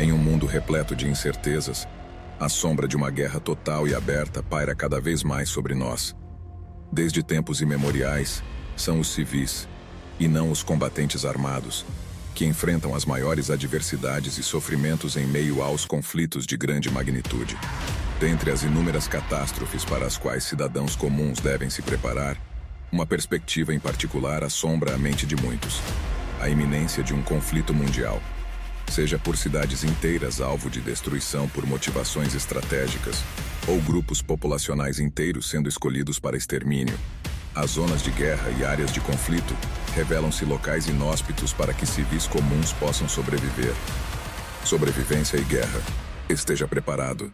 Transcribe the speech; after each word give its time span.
Em 0.00 0.12
um 0.12 0.16
mundo 0.16 0.46
repleto 0.46 0.94
de 0.94 1.08
incertezas, 1.08 1.88
a 2.38 2.48
sombra 2.48 2.86
de 2.86 2.96
uma 2.96 3.10
guerra 3.10 3.40
total 3.40 3.88
e 3.88 3.96
aberta 3.96 4.40
paira 4.40 4.72
cada 4.72 5.00
vez 5.00 5.24
mais 5.24 5.48
sobre 5.48 5.74
nós. 5.74 6.14
Desde 6.92 7.20
tempos 7.20 7.60
imemoriais, 7.60 8.40
são 8.76 9.00
os 9.00 9.08
civis, 9.08 9.68
e 10.20 10.28
não 10.28 10.52
os 10.52 10.62
combatentes 10.62 11.24
armados, 11.24 11.84
que 12.32 12.46
enfrentam 12.46 12.94
as 12.94 13.04
maiores 13.04 13.50
adversidades 13.50 14.38
e 14.38 14.42
sofrimentos 14.44 15.16
em 15.16 15.26
meio 15.26 15.62
aos 15.62 15.84
conflitos 15.84 16.46
de 16.46 16.56
grande 16.56 16.88
magnitude. 16.88 17.58
Dentre 18.20 18.52
as 18.52 18.62
inúmeras 18.62 19.08
catástrofes 19.08 19.84
para 19.84 20.06
as 20.06 20.16
quais 20.16 20.44
cidadãos 20.44 20.94
comuns 20.94 21.40
devem 21.40 21.68
se 21.68 21.82
preparar, 21.82 22.36
uma 22.92 23.04
perspectiva 23.04 23.74
em 23.74 23.80
particular 23.80 24.44
assombra 24.44 24.94
a 24.94 24.98
mente 24.98 25.26
de 25.26 25.34
muitos: 25.34 25.80
a 26.40 26.48
iminência 26.48 27.02
de 27.02 27.12
um 27.12 27.20
conflito 27.20 27.74
mundial 27.74 28.22
seja 28.90 29.18
por 29.18 29.36
cidades 29.36 29.84
inteiras 29.84 30.40
alvo 30.40 30.68
de 30.68 30.80
destruição 30.80 31.48
por 31.48 31.66
motivações 31.66 32.34
estratégicas, 32.34 33.22
ou 33.66 33.80
grupos 33.80 34.22
populacionais 34.22 34.98
inteiros 34.98 35.48
sendo 35.48 35.68
escolhidos 35.68 36.18
para 36.18 36.36
extermínio. 36.36 36.98
As 37.54 37.72
zonas 37.72 38.02
de 38.02 38.10
guerra 38.10 38.50
e 38.58 38.64
áreas 38.64 38.92
de 38.92 39.00
conflito 39.00 39.54
revelam-se 39.94 40.44
locais 40.44 40.86
inóspitos 40.86 41.52
para 41.52 41.74
que 41.74 41.86
civis 41.86 42.26
comuns 42.26 42.72
possam 42.72 43.08
sobreviver. 43.08 43.74
Sobrevivência 44.64 45.36
e 45.36 45.44
guerra. 45.44 45.80
Esteja 46.28 46.68
preparado. 46.68 47.32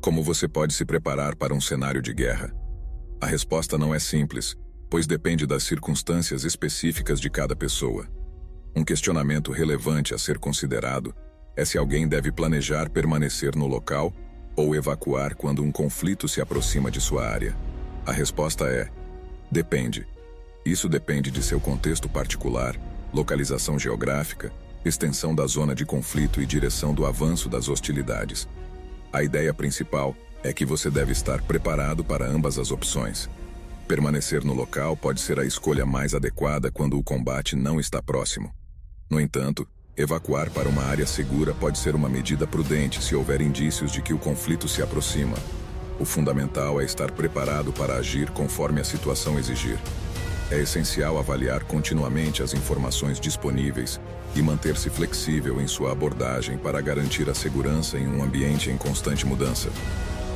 Como 0.00 0.22
você 0.22 0.46
pode 0.46 0.72
se 0.72 0.84
preparar 0.84 1.34
para 1.34 1.52
um 1.52 1.60
cenário 1.60 2.00
de 2.00 2.14
guerra? 2.14 2.65
A 3.20 3.26
resposta 3.26 3.78
não 3.78 3.94
é 3.94 3.98
simples, 3.98 4.54
pois 4.90 5.06
depende 5.06 5.46
das 5.46 5.62
circunstâncias 5.62 6.44
específicas 6.44 7.18
de 7.18 7.30
cada 7.30 7.56
pessoa. 7.56 8.06
Um 8.74 8.84
questionamento 8.84 9.52
relevante 9.52 10.14
a 10.14 10.18
ser 10.18 10.38
considerado 10.38 11.14
é 11.56 11.64
se 11.64 11.78
alguém 11.78 12.06
deve 12.06 12.30
planejar 12.30 12.90
permanecer 12.90 13.56
no 13.56 13.66
local 13.66 14.12
ou 14.54 14.74
evacuar 14.74 15.34
quando 15.34 15.62
um 15.62 15.72
conflito 15.72 16.28
se 16.28 16.42
aproxima 16.42 16.90
de 16.90 17.00
sua 17.00 17.26
área. 17.26 17.56
A 18.04 18.12
resposta 18.12 18.66
é: 18.66 18.90
depende. 19.50 20.06
Isso 20.64 20.86
depende 20.88 21.30
de 21.30 21.42
seu 21.42 21.58
contexto 21.58 22.08
particular, 22.10 22.78
localização 23.14 23.78
geográfica, 23.78 24.52
extensão 24.84 25.34
da 25.34 25.46
zona 25.46 25.74
de 25.74 25.86
conflito 25.86 26.42
e 26.42 26.46
direção 26.46 26.92
do 26.92 27.06
avanço 27.06 27.48
das 27.48 27.68
hostilidades. 27.68 28.46
A 29.10 29.22
ideia 29.22 29.54
principal 29.54 30.14
é 30.46 30.52
que 30.52 30.64
você 30.64 30.88
deve 30.88 31.10
estar 31.10 31.42
preparado 31.42 32.04
para 32.04 32.24
ambas 32.24 32.56
as 32.56 32.70
opções. 32.70 33.28
Permanecer 33.88 34.44
no 34.44 34.54
local 34.54 34.96
pode 34.96 35.20
ser 35.20 35.40
a 35.40 35.44
escolha 35.44 35.84
mais 35.84 36.14
adequada 36.14 36.70
quando 36.70 36.96
o 36.96 37.02
combate 37.02 37.56
não 37.56 37.80
está 37.80 38.00
próximo. 38.00 38.52
No 39.10 39.20
entanto, 39.20 39.66
evacuar 39.96 40.50
para 40.50 40.68
uma 40.68 40.84
área 40.84 41.06
segura 41.06 41.52
pode 41.52 41.78
ser 41.78 41.96
uma 41.96 42.08
medida 42.08 42.46
prudente 42.46 43.02
se 43.02 43.16
houver 43.16 43.40
indícios 43.40 43.90
de 43.90 44.00
que 44.00 44.14
o 44.14 44.18
conflito 44.18 44.68
se 44.68 44.80
aproxima. 44.82 45.36
O 45.98 46.04
fundamental 46.04 46.80
é 46.80 46.84
estar 46.84 47.10
preparado 47.10 47.72
para 47.72 47.96
agir 47.96 48.30
conforme 48.30 48.80
a 48.80 48.84
situação 48.84 49.38
exigir. 49.38 49.78
É 50.48 50.60
essencial 50.60 51.18
avaliar 51.18 51.64
continuamente 51.64 52.40
as 52.40 52.54
informações 52.54 53.18
disponíveis 53.18 54.00
e 54.32 54.40
manter-se 54.40 54.90
flexível 54.90 55.60
em 55.60 55.66
sua 55.66 55.90
abordagem 55.90 56.56
para 56.56 56.80
garantir 56.80 57.28
a 57.28 57.34
segurança 57.34 57.98
em 57.98 58.06
um 58.06 58.22
ambiente 58.22 58.70
em 58.70 58.76
constante 58.76 59.26
mudança. 59.26 59.70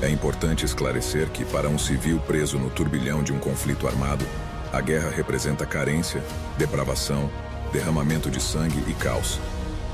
É 0.02 0.08
importante 0.08 0.64
esclarecer 0.64 1.28
que, 1.28 1.44
para 1.44 1.68
um 1.68 1.78
civil 1.78 2.18
preso 2.20 2.58
no 2.58 2.70
turbilhão 2.70 3.22
de 3.22 3.34
um 3.34 3.38
conflito 3.38 3.86
armado, 3.86 4.24
a 4.72 4.80
guerra 4.80 5.10
representa 5.10 5.66
carência, 5.66 6.22
depravação, 6.56 7.30
derramamento 7.70 8.30
de 8.30 8.40
sangue 8.40 8.82
e 8.88 8.94
caos. 8.94 9.38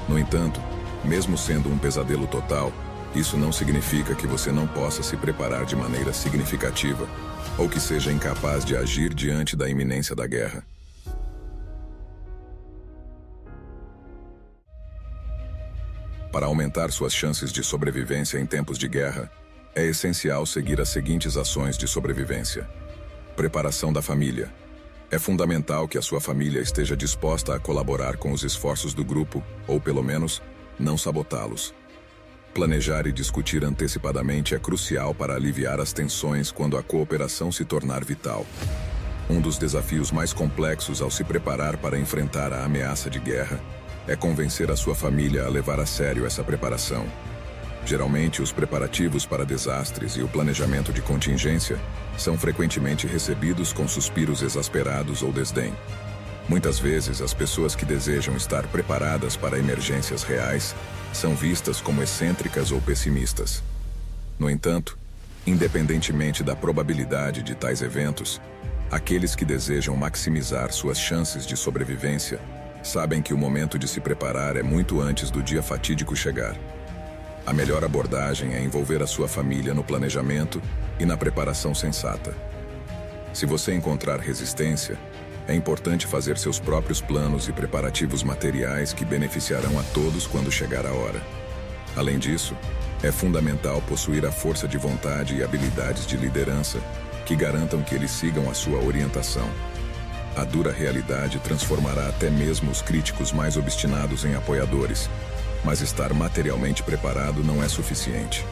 No 0.08 0.16
entanto, 0.16 0.60
mesmo 1.04 1.36
sendo 1.36 1.68
um 1.68 1.76
pesadelo 1.76 2.26
total, 2.28 2.72
isso 3.16 3.36
não 3.36 3.50
significa 3.50 4.14
que 4.14 4.28
você 4.28 4.52
não 4.52 4.66
possa 4.68 5.02
se 5.02 5.16
preparar 5.16 5.64
de 5.64 5.74
maneira 5.74 6.12
significativa 6.12 7.08
ou 7.58 7.68
que 7.68 7.80
seja 7.80 8.12
incapaz 8.12 8.64
de 8.64 8.76
agir 8.76 9.12
diante 9.12 9.56
da 9.56 9.68
iminência 9.68 10.14
da 10.14 10.26
guerra. 10.26 10.62
Para 16.30 16.46
aumentar 16.46 16.92
suas 16.92 17.14
chances 17.14 17.50
de 17.50 17.64
sobrevivência 17.64 18.38
em 18.38 18.46
tempos 18.46 18.78
de 18.78 18.86
guerra, 18.86 19.30
é 19.76 19.84
essencial 19.84 20.46
seguir 20.46 20.80
as 20.80 20.88
seguintes 20.88 21.36
ações 21.36 21.76
de 21.76 21.86
sobrevivência. 21.86 22.66
Preparação 23.36 23.92
da 23.92 24.00
família. 24.00 24.50
É 25.10 25.18
fundamental 25.18 25.86
que 25.86 25.98
a 25.98 26.02
sua 26.02 26.18
família 26.18 26.60
esteja 26.60 26.96
disposta 26.96 27.54
a 27.54 27.60
colaborar 27.60 28.16
com 28.16 28.32
os 28.32 28.42
esforços 28.42 28.94
do 28.94 29.04
grupo, 29.04 29.44
ou 29.68 29.78
pelo 29.78 30.02
menos, 30.02 30.40
não 30.78 30.96
sabotá-los. 30.96 31.74
Planejar 32.54 33.06
e 33.06 33.12
discutir 33.12 33.62
antecipadamente 33.66 34.54
é 34.54 34.58
crucial 34.58 35.14
para 35.14 35.34
aliviar 35.34 35.78
as 35.78 35.92
tensões 35.92 36.50
quando 36.50 36.78
a 36.78 36.82
cooperação 36.82 37.52
se 37.52 37.62
tornar 37.62 38.02
vital. 38.02 38.46
Um 39.28 39.42
dos 39.42 39.58
desafios 39.58 40.10
mais 40.10 40.32
complexos 40.32 41.02
ao 41.02 41.10
se 41.10 41.22
preparar 41.22 41.76
para 41.76 41.98
enfrentar 41.98 42.50
a 42.50 42.64
ameaça 42.64 43.10
de 43.10 43.18
guerra 43.18 43.60
é 44.08 44.16
convencer 44.16 44.70
a 44.70 44.76
sua 44.76 44.94
família 44.94 45.44
a 45.44 45.50
levar 45.50 45.78
a 45.78 45.84
sério 45.84 46.24
essa 46.24 46.42
preparação. 46.42 47.06
Geralmente, 47.86 48.42
os 48.42 48.50
preparativos 48.50 49.24
para 49.24 49.46
desastres 49.46 50.16
e 50.16 50.20
o 50.20 50.26
planejamento 50.26 50.92
de 50.92 51.00
contingência 51.00 51.78
são 52.18 52.36
frequentemente 52.36 53.06
recebidos 53.06 53.72
com 53.72 53.86
suspiros 53.86 54.42
exasperados 54.42 55.22
ou 55.22 55.32
desdém. 55.32 55.72
Muitas 56.48 56.80
vezes, 56.80 57.20
as 57.20 57.32
pessoas 57.32 57.76
que 57.76 57.84
desejam 57.84 58.36
estar 58.36 58.66
preparadas 58.66 59.36
para 59.36 59.56
emergências 59.56 60.24
reais 60.24 60.74
são 61.12 61.36
vistas 61.36 61.80
como 61.80 62.02
excêntricas 62.02 62.72
ou 62.72 62.80
pessimistas. 62.80 63.62
No 64.36 64.50
entanto, 64.50 64.98
independentemente 65.46 66.42
da 66.42 66.56
probabilidade 66.56 67.40
de 67.40 67.54
tais 67.54 67.82
eventos, 67.82 68.40
aqueles 68.90 69.36
que 69.36 69.44
desejam 69.44 69.96
maximizar 69.96 70.72
suas 70.72 70.98
chances 70.98 71.46
de 71.46 71.56
sobrevivência 71.56 72.40
sabem 72.82 73.22
que 73.22 73.32
o 73.32 73.38
momento 73.38 73.78
de 73.78 73.86
se 73.86 74.00
preparar 74.00 74.56
é 74.56 74.62
muito 74.62 75.00
antes 75.00 75.30
do 75.30 75.40
dia 75.40 75.62
fatídico 75.62 76.16
chegar. 76.16 76.56
A 77.46 77.52
melhor 77.52 77.84
abordagem 77.84 78.54
é 78.54 78.60
envolver 78.60 79.00
a 79.00 79.06
sua 79.06 79.28
família 79.28 79.72
no 79.72 79.84
planejamento 79.84 80.60
e 80.98 81.06
na 81.06 81.16
preparação 81.16 81.72
sensata. 81.72 82.34
Se 83.32 83.46
você 83.46 83.72
encontrar 83.72 84.18
resistência, 84.18 84.98
é 85.46 85.54
importante 85.54 86.08
fazer 86.08 86.38
seus 86.38 86.58
próprios 86.58 87.00
planos 87.00 87.46
e 87.46 87.52
preparativos 87.52 88.24
materiais 88.24 88.92
que 88.92 89.04
beneficiarão 89.04 89.78
a 89.78 89.82
todos 89.94 90.26
quando 90.26 90.50
chegar 90.50 90.84
a 90.84 90.92
hora. 90.92 91.22
Além 91.94 92.18
disso, 92.18 92.56
é 93.00 93.12
fundamental 93.12 93.80
possuir 93.82 94.26
a 94.26 94.32
força 94.32 94.66
de 94.66 94.76
vontade 94.76 95.36
e 95.36 95.44
habilidades 95.44 96.04
de 96.04 96.16
liderança 96.16 96.80
que 97.24 97.36
garantam 97.36 97.80
que 97.80 97.94
eles 97.94 98.10
sigam 98.10 98.50
a 98.50 98.54
sua 98.54 98.80
orientação. 98.82 99.48
A 100.34 100.42
dura 100.42 100.72
realidade 100.72 101.38
transformará 101.38 102.08
até 102.08 102.28
mesmo 102.28 102.72
os 102.72 102.82
críticos 102.82 103.32
mais 103.32 103.56
obstinados 103.56 104.24
em 104.24 104.34
apoiadores, 104.34 105.08
mas 105.64 105.80
estar 105.80 106.12
materialmente 106.14 106.82
preparado 106.82 107.42
não 107.42 107.62
é 107.62 107.68
suficiente. 107.68 108.44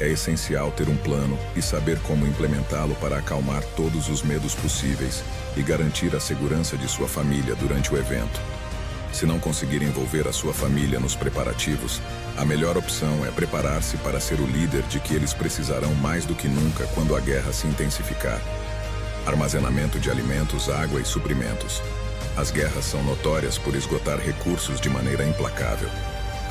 É 0.00 0.08
essencial 0.08 0.72
ter 0.72 0.88
um 0.88 0.96
plano 0.96 1.38
e 1.54 1.62
saber 1.62 1.98
como 2.00 2.26
implementá-lo 2.26 2.94
para 2.96 3.18
acalmar 3.18 3.62
todos 3.76 4.08
os 4.08 4.22
medos 4.22 4.54
possíveis 4.54 5.22
e 5.56 5.62
garantir 5.62 6.14
a 6.16 6.20
segurança 6.20 6.76
de 6.76 6.88
sua 6.88 7.06
família 7.06 7.54
durante 7.54 7.92
o 7.92 7.96
evento. 7.96 8.40
Se 9.12 9.26
não 9.26 9.38
conseguir 9.38 9.82
envolver 9.82 10.26
a 10.26 10.32
sua 10.32 10.54
família 10.54 10.98
nos 10.98 11.14
preparativos, 11.14 12.00
a 12.36 12.44
melhor 12.44 12.76
opção 12.78 13.24
é 13.26 13.30
preparar-se 13.30 13.98
para 13.98 14.18
ser 14.18 14.40
o 14.40 14.46
líder 14.46 14.82
de 14.84 14.98
que 14.98 15.14
eles 15.14 15.34
precisarão 15.34 15.94
mais 15.94 16.24
do 16.24 16.34
que 16.34 16.48
nunca 16.48 16.86
quando 16.94 17.14
a 17.14 17.20
guerra 17.20 17.52
se 17.52 17.66
intensificar. 17.66 18.40
Armazenamento 19.26 20.00
de 20.00 20.10
alimentos, 20.10 20.68
água 20.70 21.00
e 21.00 21.04
suprimentos. 21.04 21.82
As 22.36 22.50
guerras 22.50 22.86
são 22.86 23.04
notórias 23.04 23.58
por 23.58 23.76
esgotar 23.76 24.18
recursos 24.18 24.80
de 24.80 24.88
maneira 24.88 25.24
implacável. 25.24 25.90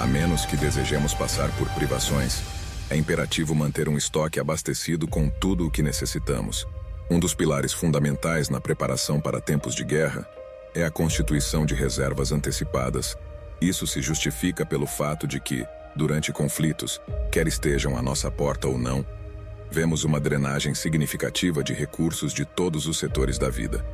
A 0.02 0.08
menos 0.08 0.48
que 0.48 0.58
desejemos 0.58 1.14
passar 1.14 1.56
por 1.58 1.70
privações, 1.76 2.42
é 2.90 2.98
imperativo 2.98 3.54
manter 3.54 3.88
um 3.88 3.96
estoque 3.96 4.40
abastecido 4.40 5.08
com 5.08 5.30
tudo 5.30 5.68
o 5.68 5.70
que 5.70 5.84
necessitamos. 5.84 6.66
Um 7.08 7.20
dos 7.20 7.36
pilares 7.36 7.72
fundamentais 7.72 8.50
na 8.50 8.60
preparação 8.60 9.22
para 9.22 9.40
tempos 9.40 9.76
de 9.76 9.84
guerra 9.84 10.28
é 10.74 10.84
a 10.84 10.90
constituição 10.90 11.68
de 11.68 11.76
reservas 11.76 12.32
antecipadas. 12.32 13.16
Isso 13.62 13.86
se 13.86 14.02
justifica 14.02 14.66
pelo 14.66 14.88
fato 14.88 15.28
de 15.28 15.40
que, 15.40 15.68
durante 15.96 16.32
conflitos, 16.32 17.00
quer 17.32 17.46
estejam 17.46 17.96
à 17.96 18.02
nossa 18.02 18.32
porta 18.32 18.68
ou 18.68 18.80
não, 18.80 19.06
vemos 19.70 20.04
uma 20.04 20.20
drenagem 20.20 20.74
significativa 20.74 21.64
de 21.64 21.74
recursos 21.74 22.34
de 22.34 22.44
todos 22.44 22.88
os 22.88 22.98
setores 22.98 23.38
da 23.38 23.52
vida. 23.52 23.86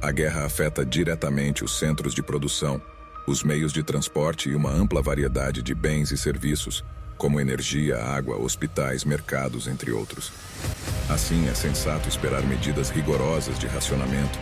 A 0.00 0.12
guerra 0.12 0.44
afeta 0.44 0.86
diretamente 0.86 1.64
os 1.64 1.80
centros 1.80 2.14
de 2.14 2.22
produção, 2.22 2.80
os 3.28 3.42
meios 3.42 3.72
de 3.72 3.82
transporte 3.82 4.48
e 4.48 4.54
uma 4.54 4.70
ampla 4.70 5.02
variedade 5.02 5.62
de 5.62 5.74
bens 5.74 6.10
e 6.10 6.16
serviços, 6.16 6.84
como 7.16 7.40
energia, 7.40 7.98
água, 7.98 8.36
hospitais, 8.36 9.04
mercados, 9.04 9.66
entre 9.66 9.90
outros. 9.90 10.32
Assim, 11.08 11.48
é 11.48 11.54
sensato 11.54 12.08
esperar 12.08 12.42
medidas 12.42 12.90
rigorosas 12.90 13.58
de 13.58 13.66
racionamento 13.66 14.38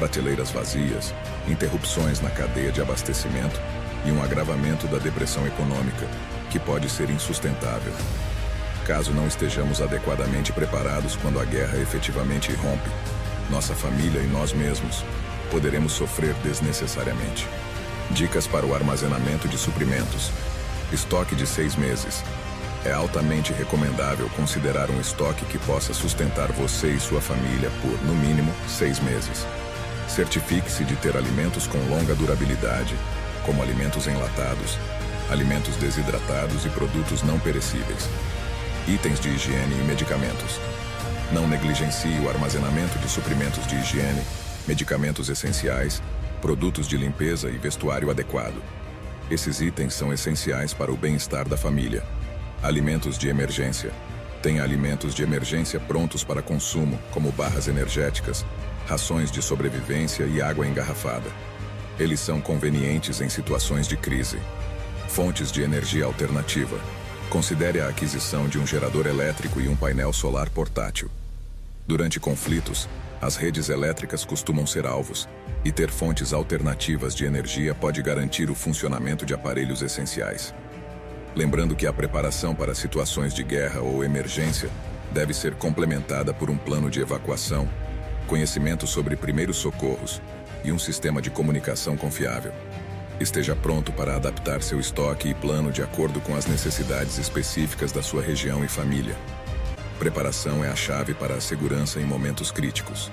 prateleiras 0.00 0.50
vazias, 0.50 1.14
interrupções 1.46 2.20
na 2.20 2.30
cadeia 2.30 2.72
de 2.72 2.80
abastecimento 2.80 3.60
e 4.06 4.10
um 4.10 4.22
agravamento 4.22 4.86
da 4.86 4.98
depressão 4.98 5.46
econômica, 5.46 6.06
que 6.50 6.58
pode 6.58 6.88
ser 6.88 7.10
insustentável. 7.10 7.92
Caso 8.86 9.12
não 9.12 9.26
estejamos 9.26 9.82
adequadamente 9.82 10.52
preparados 10.52 11.16
quando 11.16 11.38
a 11.38 11.44
guerra 11.44 11.78
efetivamente 11.78 12.50
irrompe, 12.50 12.88
nossa 13.50 13.74
família 13.74 14.20
e 14.20 14.26
nós 14.26 14.52
mesmos 14.52 15.04
poderemos 15.50 15.92
sofrer 15.92 16.34
desnecessariamente. 16.42 17.46
Dicas 18.12 18.44
para 18.44 18.66
o 18.66 18.74
armazenamento 18.74 19.46
de 19.46 19.56
suprimentos. 19.56 20.32
Estoque 20.92 21.36
de 21.36 21.46
seis 21.46 21.76
meses. 21.76 22.24
É 22.84 22.92
altamente 22.92 23.52
recomendável 23.52 24.28
considerar 24.30 24.90
um 24.90 25.00
estoque 25.00 25.44
que 25.44 25.58
possa 25.58 25.94
sustentar 25.94 26.50
você 26.50 26.88
e 26.88 26.98
sua 26.98 27.20
família 27.20 27.70
por, 27.80 28.02
no 28.04 28.14
mínimo, 28.14 28.52
seis 28.66 28.98
meses. 28.98 29.46
Certifique-se 30.08 30.82
de 30.82 30.96
ter 30.96 31.16
alimentos 31.16 31.68
com 31.68 31.78
longa 31.88 32.12
durabilidade, 32.16 32.96
como 33.46 33.62
alimentos 33.62 34.08
enlatados, 34.08 34.76
alimentos 35.30 35.76
desidratados 35.76 36.66
e 36.66 36.68
produtos 36.68 37.22
não 37.22 37.38
perecíveis. 37.38 38.08
Itens 38.88 39.20
de 39.20 39.28
higiene 39.28 39.78
e 39.78 39.84
medicamentos. 39.84 40.58
Não 41.32 41.46
negligencie 41.46 42.18
o 42.18 42.28
armazenamento 42.28 42.98
de 42.98 43.08
suprimentos 43.08 43.64
de 43.68 43.76
higiene, 43.76 44.22
medicamentos 44.66 45.28
essenciais, 45.28 46.02
produtos 46.40 46.88
de 46.88 46.96
limpeza 46.96 47.48
e 47.50 47.58
vestuário 47.58 48.10
adequado. 48.10 48.60
Esses 49.30 49.60
itens 49.60 49.94
são 49.94 50.12
essenciais 50.12 50.74
para 50.74 50.90
o 50.90 50.96
bem-estar 50.96 51.48
da 51.48 51.56
família. 51.56 52.02
Alimentos 52.62 53.16
de 53.16 53.28
emergência. 53.28 53.92
Tenha 54.42 54.62
alimentos 54.64 55.14
de 55.14 55.22
emergência 55.22 55.78
prontos 55.78 56.24
para 56.24 56.42
consumo, 56.42 56.98
como 57.12 57.30
barras 57.30 57.68
energéticas, 57.68 58.44
rações 58.86 59.30
de 59.30 59.40
sobrevivência 59.40 60.24
e 60.24 60.42
água 60.42 60.66
engarrafada. 60.66 61.30
Eles 61.98 62.18
são 62.18 62.40
convenientes 62.40 63.20
em 63.20 63.28
situações 63.28 63.86
de 63.86 63.96
crise. 63.96 64.38
Fontes 65.08 65.52
de 65.52 65.62
energia 65.62 66.06
alternativa. 66.06 66.80
Considere 67.28 67.80
a 67.80 67.88
aquisição 67.88 68.48
de 68.48 68.58
um 68.58 68.66
gerador 68.66 69.06
elétrico 69.06 69.60
e 69.60 69.68
um 69.68 69.76
painel 69.76 70.12
solar 70.12 70.50
portátil. 70.50 71.10
Durante 71.86 72.18
conflitos, 72.18 72.88
as 73.20 73.36
redes 73.36 73.68
elétricas 73.68 74.24
costumam 74.24 74.66
ser 74.66 74.86
alvos, 74.86 75.28
e 75.64 75.70
ter 75.70 75.90
fontes 75.90 76.32
alternativas 76.32 77.14
de 77.14 77.24
energia 77.24 77.74
pode 77.74 78.02
garantir 78.02 78.50
o 78.50 78.54
funcionamento 78.54 79.26
de 79.26 79.34
aparelhos 79.34 79.82
essenciais. 79.82 80.54
Lembrando 81.34 81.76
que 81.76 81.86
a 81.86 81.92
preparação 81.92 82.54
para 82.54 82.74
situações 82.74 83.34
de 83.34 83.44
guerra 83.44 83.80
ou 83.80 84.02
emergência 84.02 84.70
deve 85.12 85.34
ser 85.34 85.54
complementada 85.54 86.32
por 86.32 86.50
um 86.50 86.56
plano 86.56 86.88
de 86.88 87.00
evacuação, 87.00 87.68
conhecimento 88.26 88.86
sobre 88.86 89.16
primeiros 89.16 89.56
socorros 89.56 90.20
e 90.64 90.72
um 90.72 90.78
sistema 90.78 91.20
de 91.20 91.30
comunicação 91.30 91.96
confiável. 91.96 92.52
Esteja 93.20 93.54
pronto 93.54 93.92
para 93.92 94.16
adaptar 94.16 94.62
seu 94.62 94.80
estoque 94.80 95.28
e 95.28 95.34
plano 95.34 95.70
de 95.70 95.82
acordo 95.82 96.20
com 96.20 96.34
as 96.34 96.46
necessidades 96.46 97.18
específicas 97.18 97.92
da 97.92 98.02
sua 98.02 98.22
região 98.22 98.64
e 98.64 98.68
família. 98.68 99.14
Preparação 100.00 100.64
é 100.64 100.68
a 100.68 100.74
chave 100.74 101.14
para 101.14 101.34
a 101.34 101.40
segurança 101.40 102.00
em 102.00 102.04
momentos 102.04 102.50
críticos. 102.50 103.08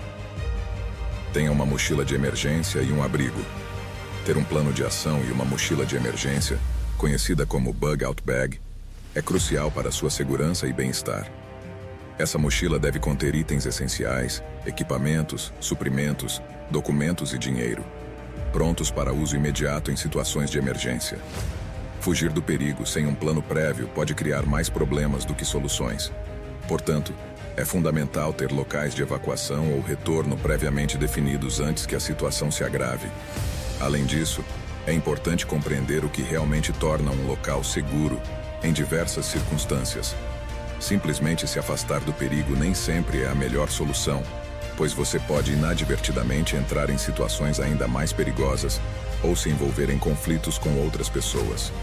Tenha 1.32 1.52
uma 1.52 1.68
mochila 1.68 2.04
de 2.04 2.16
emergência 2.16 2.80
e 2.80 2.92
um 2.92 3.04
abrigo. 3.04 3.40
Ter 4.26 4.38
um 4.38 4.44
plano 4.44 4.74
de 4.74 4.84
ação 4.84 5.22
e 5.24 5.32
uma 5.32 5.46
mochila 5.46 5.86
de 5.86 5.96
emergência, 5.96 6.58
conhecida 6.98 7.46
como 7.46 7.72
Bug 7.72 8.04
Out 8.04 8.24
Bag, 8.26 8.60
é 9.14 9.22
crucial 9.22 9.70
para 9.70 9.92
sua 9.92 10.10
segurança 10.10 10.66
e 10.66 10.74
bem-estar. 10.74 11.30
Essa 12.18 12.40
mochila 12.40 12.80
deve 12.80 12.98
conter 12.98 13.36
itens 13.36 13.68
essenciais, 13.68 14.42
equipamentos, 14.66 15.54
suprimentos, 15.60 16.42
documentos 16.72 17.34
e 17.34 17.38
dinheiro 17.38 17.84
prontos 18.58 18.90
para 18.90 19.14
uso 19.14 19.36
imediato 19.36 19.92
em 19.92 19.96
situações 19.96 20.50
de 20.50 20.58
emergência. 20.58 21.20
Fugir 22.00 22.32
do 22.32 22.42
perigo 22.42 22.88
sem 22.88 23.06
um 23.06 23.14
plano 23.14 23.42
prévio 23.42 23.88
pode 23.90 24.16
criar 24.16 24.48
mais 24.48 24.70
problemas 24.70 25.26
do 25.26 25.36
que 25.36 25.46
soluções. 25.46 26.12
Portanto, 26.68 27.14
é 27.56 27.66
fundamental 27.66 28.34
ter 28.34 28.52
locais 28.52 28.94
de 28.94 29.02
evacuação 29.02 29.74
ou 29.74 29.82
retorno 29.82 30.38
previamente 30.38 30.98
definidos 30.98 31.60
antes 31.60 31.86
que 31.86 31.96
a 31.96 32.00
situação 32.00 32.52
se 32.52 32.64
agrave. 32.64 33.08
Além 33.80 34.06
disso, 34.06 34.44
é 34.86 34.94
importante 34.94 35.46
compreender 35.46 36.06
o 36.06 36.10
que 36.10 36.22
realmente 36.22 36.72
torna 36.74 37.12
um 37.12 37.28
local 37.28 37.64
seguro 37.64 38.22
em 38.64 38.72
diversas 38.72 39.26
circunstâncias. 39.26 40.16
Simplesmente 40.80 41.48
se 41.48 41.58
afastar 41.58 42.02
do 42.02 42.14
perigo 42.14 42.56
nem 42.56 42.74
sempre 42.74 43.24
é 43.24 43.28
a 43.28 43.36
melhor 43.36 43.70
solução 43.70 44.24
pois 44.78 44.94
você 44.94 45.20
pode 45.20 45.52
inadvertidamente 45.52 46.56
entrar 46.56 46.90
em 46.92 46.98
situações 46.98 47.60
ainda 47.60 47.88
mais 47.88 48.14
perigosas 48.14 48.80
ou 49.24 49.36
se 49.36 49.50
envolver 49.50 49.90
em 49.90 49.98
conflitos 49.98 50.60
com 50.60 50.70
outras 50.78 51.10
pessoas. 51.10 51.74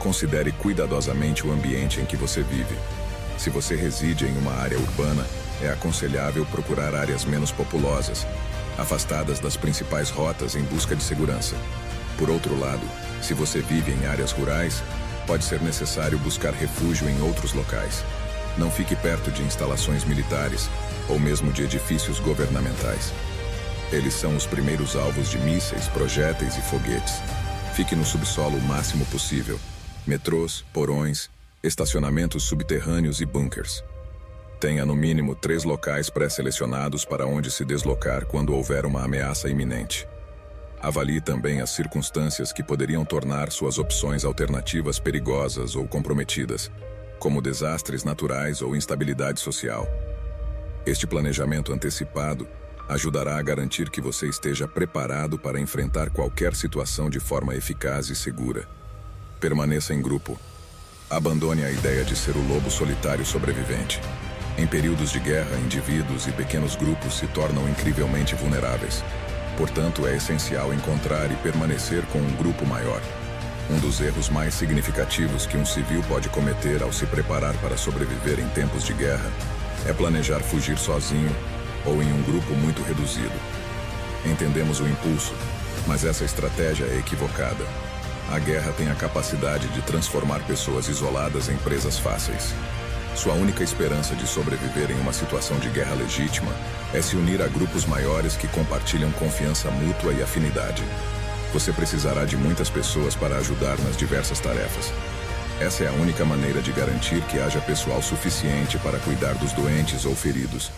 Considere 0.00 0.50
cuidadosamente 0.50 1.46
o 1.46 1.52
ambiente 1.52 2.00
em 2.00 2.04
que 2.04 2.16
você 2.16 2.42
vive. 2.42 2.76
Se 3.38 3.50
você 3.50 3.76
reside 3.76 4.26
em 4.26 4.36
uma 4.36 4.52
área 4.52 4.76
urbana, 4.76 5.24
é 5.62 5.70
aconselhável 5.70 6.44
procurar 6.46 6.94
áreas 6.94 7.24
menos 7.24 7.52
populosas, 7.52 8.26
afastadas 8.76 9.38
das 9.38 9.56
principais 9.56 10.10
rotas 10.10 10.56
em 10.56 10.62
busca 10.62 10.96
de 10.96 11.02
segurança. 11.02 11.56
Por 12.18 12.28
outro 12.30 12.58
lado, 12.58 12.82
se 13.22 13.34
você 13.34 13.60
vive 13.60 13.92
em 13.92 14.06
áreas 14.06 14.32
rurais, 14.32 14.82
pode 15.24 15.44
ser 15.44 15.60
necessário 15.60 16.18
buscar 16.18 16.52
refúgio 16.52 17.08
em 17.08 17.20
outros 17.22 17.52
locais. 17.52 18.04
Não 18.56 18.72
fique 18.72 18.96
perto 18.96 19.30
de 19.30 19.42
instalações 19.42 20.04
militares, 20.04 20.68
ou 21.08 21.18
mesmo 21.18 21.52
de 21.52 21.62
edifícios 21.62 22.18
governamentais. 22.18 23.12
Eles 23.92 24.14
são 24.14 24.36
os 24.36 24.46
primeiros 24.46 24.96
alvos 24.96 25.30
de 25.30 25.38
mísseis, 25.38 25.86
projéteis 25.88 26.56
e 26.56 26.62
foguetes. 26.62 27.14
Fique 27.74 27.94
no 27.94 28.04
subsolo 28.04 28.56
o 28.56 28.62
máximo 28.62 29.06
possível. 29.06 29.60
Metrôs, 30.06 30.64
porões, 30.72 31.30
estacionamentos 31.62 32.44
subterrâneos 32.44 33.20
e 33.20 33.26
bunkers. 33.26 33.84
Tenha 34.60 34.86
no 34.86 34.94
mínimo 34.94 35.34
três 35.34 35.64
locais 35.64 36.08
pré-selecionados 36.08 37.04
para 37.04 37.26
onde 37.26 37.50
se 37.50 37.64
deslocar 37.64 38.26
quando 38.26 38.54
houver 38.54 38.86
uma 38.86 39.04
ameaça 39.04 39.48
iminente. 39.48 40.06
Avalie 40.80 41.20
também 41.20 41.60
as 41.60 41.70
circunstâncias 41.70 42.52
que 42.52 42.62
poderiam 42.62 43.04
tornar 43.04 43.50
suas 43.50 43.78
opções 43.78 44.24
alternativas 44.24 45.00
perigosas 45.00 45.74
ou 45.74 45.88
comprometidas, 45.88 46.70
como 47.18 47.42
desastres 47.42 48.04
naturais 48.04 48.62
ou 48.62 48.76
instabilidade 48.76 49.40
social. 49.40 49.88
Este 50.86 51.06
planejamento 51.06 51.72
antecipado 51.72 52.46
ajudará 52.88 53.36
a 53.36 53.42
garantir 53.42 53.90
que 53.90 54.00
você 54.00 54.28
esteja 54.28 54.68
preparado 54.68 55.36
para 55.36 55.60
enfrentar 55.60 56.10
qualquer 56.10 56.54
situação 56.54 57.10
de 57.10 57.18
forma 57.18 57.56
eficaz 57.56 58.08
e 58.08 58.14
segura. 58.14 58.68
Permaneça 59.40 59.92
em 59.92 60.00
grupo. 60.00 60.38
Abandone 61.10 61.64
a 61.64 61.70
ideia 61.70 62.04
de 62.04 62.14
ser 62.14 62.36
o 62.36 62.46
lobo 62.46 62.70
solitário 62.70 63.24
sobrevivente. 63.24 63.98
Em 64.58 64.66
períodos 64.66 65.10
de 65.10 65.18
guerra, 65.18 65.56
indivíduos 65.56 66.26
e 66.26 66.32
pequenos 66.32 66.76
grupos 66.76 67.14
se 67.16 67.26
tornam 67.28 67.66
incrivelmente 67.66 68.34
vulneráveis. 68.34 69.02
Portanto, 69.56 70.06
é 70.06 70.16
essencial 70.16 70.72
encontrar 70.74 71.30
e 71.32 71.36
permanecer 71.36 72.04
com 72.12 72.18
um 72.18 72.36
grupo 72.36 72.66
maior. 72.66 73.00
Um 73.70 73.78
dos 73.78 74.02
erros 74.02 74.28
mais 74.28 74.52
significativos 74.52 75.46
que 75.46 75.56
um 75.56 75.64
civil 75.64 76.02
pode 76.08 76.28
cometer 76.28 76.82
ao 76.82 76.92
se 76.92 77.06
preparar 77.06 77.54
para 77.56 77.78
sobreviver 77.78 78.38
em 78.38 78.48
tempos 78.50 78.84
de 78.84 78.92
guerra 78.92 79.32
é 79.86 79.94
planejar 79.94 80.40
fugir 80.40 80.76
sozinho 80.76 81.34
ou 81.86 82.02
em 82.02 82.12
um 82.12 82.22
grupo 82.22 82.52
muito 82.52 82.82
reduzido. 82.82 83.32
Entendemos 84.26 84.78
o 84.78 84.86
impulso, 84.86 85.32
mas 85.86 86.04
essa 86.04 86.24
estratégia 86.24 86.84
é 86.84 86.98
equivocada. 86.98 87.64
A 88.30 88.38
guerra 88.38 88.72
tem 88.72 88.90
a 88.90 88.94
capacidade 88.94 89.68
de 89.68 89.80
transformar 89.80 90.40
pessoas 90.40 90.86
isoladas 90.86 91.48
em 91.48 91.56
presas 91.56 91.98
fáceis. 91.98 92.54
Sua 93.14 93.32
única 93.32 93.64
esperança 93.64 94.14
de 94.14 94.26
sobreviver 94.26 94.90
em 94.90 95.00
uma 95.00 95.14
situação 95.14 95.58
de 95.58 95.70
guerra 95.70 95.94
legítima 95.94 96.52
é 96.92 97.00
se 97.00 97.16
unir 97.16 97.40
a 97.40 97.48
grupos 97.48 97.86
maiores 97.86 98.36
que 98.36 98.46
compartilham 98.48 99.10
confiança 99.12 99.70
mútua 99.70 100.12
e 100.12 100.22
afinidade. 100.22 100.84
Você 101.54 101.72
precisará 101.72 102.26
de 102.26 102.36
muitas 102.36 102.68
pessoas 102.68 103.14
para 103.14 103.38
ajudar 103.38 103.78
nas 103.78 103.96
diversas 103.96 104.38
tarefas. 104.40 104.92
Essa 105.58 105.84
é 105.84 105.88
a 105.88 105.92
única 105.92 106.22
maneira 106.22 106.60
de 106.60 106.70
garantir 106.70 107.22
que 107.22 107.40
haja 107.40 107.60
pessoal 107.60 108.02
suficiente 108.02 108.78
para 108.78 108.98
cuidar 108.98 109.34
dos 109.36 109.52
doentes 109.52 110.04
ou 110.04 110.14
feridos, 110.14 110.70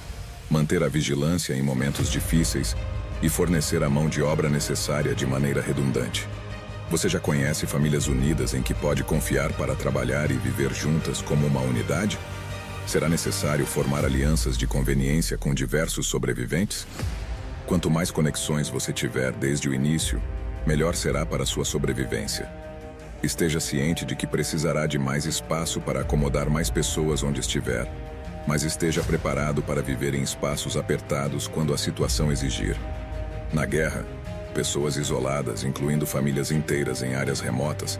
manter 0.49 0.85
a 0.85 0.89
vigilância 0.89 1.53
em 1.53 1.63
momentos 1.63 2.09
difíceis 2.09 2.77
e 3.21 3.29
fornecer 3.29 3.83
a 3.83 3.91
mão 3.91 4.09
de 4.09 4.23
obra 4.23 4.49
necessária 4.49 5.17
de 5.17 5.27
maneira 5.27 5.61
redundante. 5.61 6.29
Você 6.91 7.09
já 7.09 7.21
conhece 7.21 7.69
famílias 7.69 8.09
unidas 8.09 8.53
em 8.53 8.63
que 8.63 8.75
pode 8.75 9.05
confiar 9.05 9.53
para 9.53 9.77
trabalhar 9.77 10.29
e 10.33 10.35
viver 10.35 10.75
juntas 10.75 11.23
como 11.23 11.47
uma 11.47 11.61
unidade? 11.61 12.19
Será 12.85 13.09
necessário 13.09 13.65
formar 13.65 14.05
alianças 14.05 14.59
de 14.59 14.67
conveniência 14.67 15.39
com 15.39 15.55
diversos 15.55 16.09
sobreviventes? 16.09 16.89
Quanto 17.65 17.89
mais 17.89 18.11
conexões 18.11 18.69
você 18.69 18.93
tiver 18.93 19.31
desde 19.31 19.69
o 19.69 19.75
início, 19.75 20.21
melhor 20.67 20.97
será 20.97 21.25
para 21.25 21.47
sua 21.47 21.65
sobrevivência. 21.65 22.51
Esteja 23.23 23.61
ciente 23.61 24.05
de 24.05 24.17
que 24.17 24.27
precisará 24.27 24.85
de 24.89 24.99
mais 24.99 25.27
espaço 25.27 25.81
para 25.81 26.01
acomodar 26.01 26.51
mais 26.51 26.71
pessoas 26.71 27.23
onde 27.23 27.39
estiver, 27.39 27.89
mas 28.49 28.65
esteja 28.65 29.01
preparado 29.05 29.63
para 29.63 29.81
viver 29.81 30.13
em 30.13 30.23
espaços 30.23 30.77
apertados 30.77 31.47
quando 31.47 31.73
a 31.73 31.79
situação 31.79 32.33
exigir. 32.33 32.77
Na 33.53 33.65
guerra, 33.65 34.05
pessoas 34.51 34.97
isoladas, 34.97 35.65
incluindo 35.65 36.07
famílias 36.07 36.51
inteiras 36.51 37.03
em 37.03 37.15
áreas 37.15 37.41
remotas, 37.41 37.99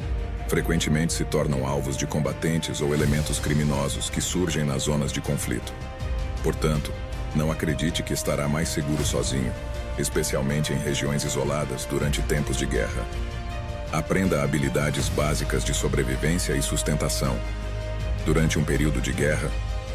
frequentemente 0.49 1.13
se 1.13 1.25
tornam 1.25 1.67
alvos 1.67 1.97
de 1.97 2.07
combatentes 2.07 2.81
ou 2.81 2.93
elementos 2.93 3.39
criminosos 3.39 4.11
que 4.11 4.21
surgem 4.21 4.65
nas 4.65 4.83
zonas 4.83 5.13
de 5.13 5.21
conflito. 5.21 5.73
Portanto, 6.43 6.93
não 7.35 7.51
acredite 7.51 8.03
que 8.03 8.13
estará 8.13 8.49
mais 8.49 8.69
seguro 8.69 9.05
sozinho, 9.05 9.53
especialmente 9.99 10.73
em 10.73 10.77
regiões 10.77 11.25
isoladas 11.25 11.85
durante 11.85 12.21
tempos 12.23 12.57
de 12.57 12.67
guerra. 12.67 13.07
Aprenda 13.93 14.43
habilidades 14.43 15.09
básicas 15.09 15.65
de 15.65 15.75
sobrevivência 15.75 16.55
e 16.55 16.63
sustentação. 16.63 17.39
Durante 18.25 18.59
um 18.59 18.65
período 18.65 19.01
de 19.01 19.13
guerra, 19.13 19.51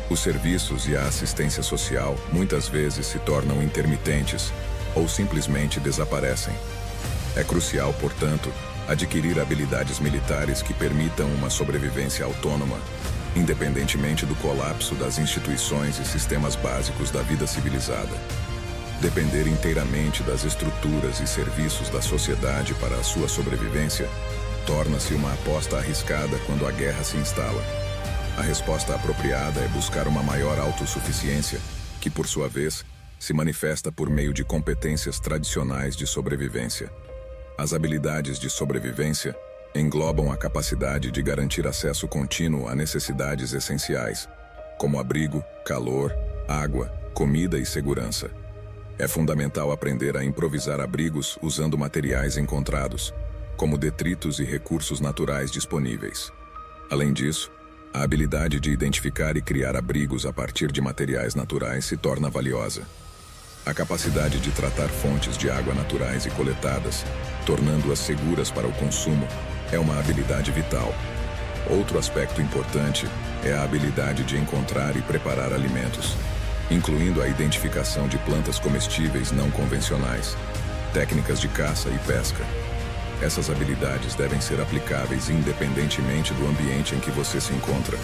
os 0.09 0.19
serviços 0.19 0.87
e 0.87 0.95
a 0.95 1.01
assistência 1.01 1.63
social 1.63 2.15
muitas 2.31 2.67
vezes 2.67 3.07
se 3.07 3.19
tornam 3.19 3.61
intermitentes 3.63 4.53
ou 4.95 5.07
simplesmente 5.07 5.79
desaparecem. 5.79 6.53
É 7.35 7.43
crucial, 7.43 7.93
portanto, 7.99 8.51
adquirir 8.87 9.39
habilidades 9.39 9.99
militares 9.99 10.61
que 10.61 10.73
permitam 10.73 11.27
uma 11.33 11.49
sobrevivência 11.49 12.25
autônoma, 12.25 12.79
independentemente 13.35 14.25
do 14.25 14.35
colapso 14.35 14.95
das 14.95 15.17
instituições 15.17 15.99
e 15.99 16.05
sistemas 16.05 16.55
básicos 16.55 17.11
da 17.11 17.21
vida 17.21 17.45
civilizada. 17.45 18.15
Depender 19.01 19.47
inteiramente 19.47 20.23
das 20.23 20.45
estruturas 20.45 21.19
e 21.19 21.27
serviços 21.27 21.89
da 21.89 22.01
sociedade 22.01 22.73
para 22.75 22.95
a 22.95 23.03
sua 23.03 23.27
sobrevivência 23.27 24.07
torna-se 24.65 25.13
uma 25.13 25.33
aposta 25.33 25.77
arriscada 25.77 26.37
quando 26.45 26.65
a 26.65 26.71
guerra 26.71 27.03
se 27.03 27.17
instala. 27.17 27.61
A 28.37 28.41
resposta 28.41 28.95
apropriada 28.95 29.61
é 29.61 29.67
buscar 29.67 30.07
uma 30.07 30.23
maior 30.23 30.59
autossuficiência, 30.59 31.59
que, 32.01 32.09
por 32.09 32.27
sua 32.27 32.49
vez, 32.49 32.83
se 33.25 33.33
manifesta 33.33 33.91
por 33.91 34.07
meio 34.07 34.31
de 34.31 34.43
competências 34.43 35.19
tradicionais 35.19 35.95
de 35.95 36.05
sobrevivência. 36.05 36.93
As 37.57 37.73
habilidades 37.73 38.37
de 38.37 38.51
sobrevivência 38.51 39.35
englobam 39.73 40.31
a 40.31 40.37
capacidade 40.37 41.09
de 41.09 41.23
garantir 41.23 41.65
acesso 41.65 42.07
contínuo 42.07 42.67
a 42.67 42.75
necessidades 42.75 43.51
essenciais, 43.51 44.29
como 44.77 44.99
abrigo, 44.99 45.43
calor, 45.65 46.15
água, 46.47 46.87
comida 47.15 47.57
e 47.57 47.65
segurança. 47.65 48.29
É 48.99 49.07
fundamental 49.07 49.71
aprender 49.71 50.15
a 50.15 50.23
improvisar 50.23 50.79
abrigos 50.79 51.39
usando 51.41 51.75
materiais 51.79 52.37
encontrados, 52.37 53.11
como 53.57 53.75
detritos 53.75 54.37
e 54.37 54.43
recursos 54.43 54.99
naturais 54.99 55.49
disponíveis. 55.49 56.31
Além 56.91 57.11
disso, 57.11 57.51
a 57.91 58.03
habilidade 58.03 58.59
de 58.59 58.69
identificar 58.69 59.35
e 59.35 59.41
criar 59.41 59.75
abrigos 59.75 60.27
a 60.27 60.31
partir 60.31 60.71
de 60.71 60.79
materiais 60.79 61.33
naturais 61.33 61.85
se 61.85 61.97
torna 61.97 62.29
valiosa. 62.29 62.83
A 63.65 63.73
capacidade 63.73 64.39
de 64.39 64.51
tratar 64.51 64.87
fontes 64.89 65.35
de 65.35 65.49
água 65.49 65.73
naturais 65.73 66.27
e 66.27 66.29
coletadas, 66.29 67.03
tornando-as 67.47 67.97
seguras 67.97 68.51
para 68.51 68.67
o 68.67 68.71
consumo, 68.73 69.27
é 69.71 69.79
uma 69.79 69.97
habilidade 69.97 70.51
vital. 70.51 70.93
Outro 71.67 71.97
aspecto 71.97 72.39
importante 72.39 73.07
é 73.43 73.53
a 73.53 73.63
habilidade 73.63 74.23
de 74.23 74.37
encontrar 74.37 74.95
e 74.95 75.01
preparar 75.01 75.51
alimentos, 75.51 76.15
incluindo 76.69 77.23
a 77.23 77.27
identificação 77.27 78.07
de 78.07 78.19
plantas 78.19 78.59
comestíveis 78.59 79.31
não 79.31 79.49
convencionais, 79.49 80.37
técnicas 80.93 81.41
de 81.41 81.47
caça 81.47 81.89
e 81.89 81.97
pesca. 82.05 82.43
Essas 83.19 83.49
habilidades 83.49 84.13
devem 84.13 84.39
ser 84.41 84.61
aplicáveis 84.61 85.27
independentemente 85.27 86.35
do 86.35 86.47
ambiente 86.47 86.93
em 86.93 86.99
que 86.99 87.09
você 87.09 87.41
se 87.41 87.51
encontra. 87.51 87.97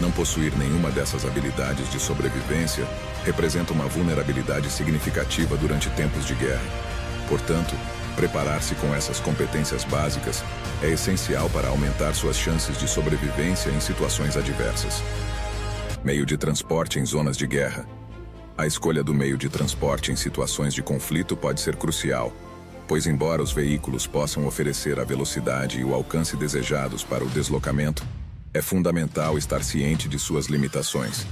Não 0.00 0.10
possuir 0.10 0.56
nenhuma 0.56 0.90
dessas 0.90 1.26
habilidades 1.26 1.90
de 1.90 2.00
sobrevivência 2.00 2.86
representa 3.24 3.72
uma 3.72 3.86
vulnerabilidade 3.86 4.70
significativa 4.70 5.56
durante 5.56 5.90
tempos 5.90 6.26
de 6.26 6.34
guerra. 6.34 6.64
Portanto, 7.28 7.74
preparar-se 8.16 8.74
com 8.76 8.94
essas 8.94 9.20
competências 9.20 9.84
básicas 9.84 10.42
é 10.82 10.88
essencial 10.88 11.50
para 11.50 11.68
aumentar 11.68 12.14
suas 12.14 12.36
chances 12.36 12.78
de 12.78 12.88
sobrevivência 12.88 13.70
em 13.70 13.80
situações 13.80 14.36
adversas. 14.36 15.02
Meio 16.02 16.24
de 16.24 16.38
transporte 16.38 16.98
em 16.98 17.04
zonas 17.04 17.36
de 17.36 17.46
guerra. 17.46 17.86
A 18.56 18.66
escolha 18.66 19.04
do 19.04 19.12
meio 19.12 19.36
de 19.36 19.50
transporte 19.50 20.10
em 20.10 20.16
situações 20.16 20.72
de 20.72 20.82
conflito 20.82 21.36
pode 21.36 21.60
ser 21.60 21.76
crucial, 21.76 22.32
pois, 22.88 23.06
embora 23.06 23.42
os 23.42 23.52
veículos 23.52 24.06
possam 24.06 24.46
oferecer 24.46 24.98
a 24.98 25.04
velocidade 25.04 25.78
e 25.78 25.84
o 25.84 25.94
alcance 25.94 26.36
desejados 26.36 27.04
para 27.04 27.22
o 27.22 27.28
deslocamento, 27.28 28.02
é 28.52 28.60
fundamental 28.60 29.38
estar 29.38 29.62
ciente 29.62 30.08
de 30.08 30.18
suas 30.18 30.46
limitações. 30.46 31.24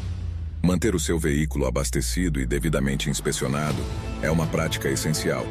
Manter 0.63 0.95
o 0.95 1.01
seu 1.01 1.19
veículo 1.19 1.67
abastecido 1.67 2.41
e 2.41 2.47
devidamente 2.47 3.11
inspecionado 3.11 3.79
é 4.23 4.31
uma 4.31 4.47
prática 4.47 4.89
essencial. 4.89 5.45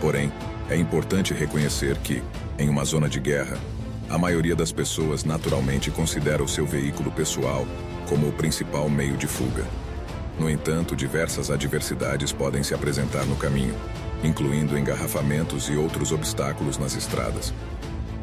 Porém, 0.00 0.32
é 0.68 0.76
importante 0.76 1.32
reconhecer 1.32 1.96
que, 1.98 2.22
em 2.58 2.68
uma 2.68 2.84
zona 2.84 3.08
de 3.08 3.20
guerra, 3.20 3.56
a 4.08 4.18
maioria 4.18 4.56
das 4.56 4.72
pessoas 4.72 5.24
naturalmente 5.24 5.90
considera 5.90 6.42
o 6.42 6.48
seu 6.48 6.66
veículo 6.66 7.10
pessoal 7.12 7.66
como 8.08 8.28
o 8.28 8.32
principal 8.32 8.88
meio 8.88 9.16
de 9.16 9.26
fuga. 9.26 9.64
No 10.38 10.50
entanto, 10.50 10.96
diversas 10.96 11.50
adversidades 11.50 12.32
podem 12.32 12.64
se 12.64 12.74
apresentar 12.74 13.24
no 13.26 13.36
caminho, 13.36 13.74
incluindo 14.24 14.76
engarrafamentos 14.76 15.68
e 15.68 15.76
outros 15.76 16.10
obstáculos 16.10 16.78
nas 16.78 16.96
estradas. 16.96 17.54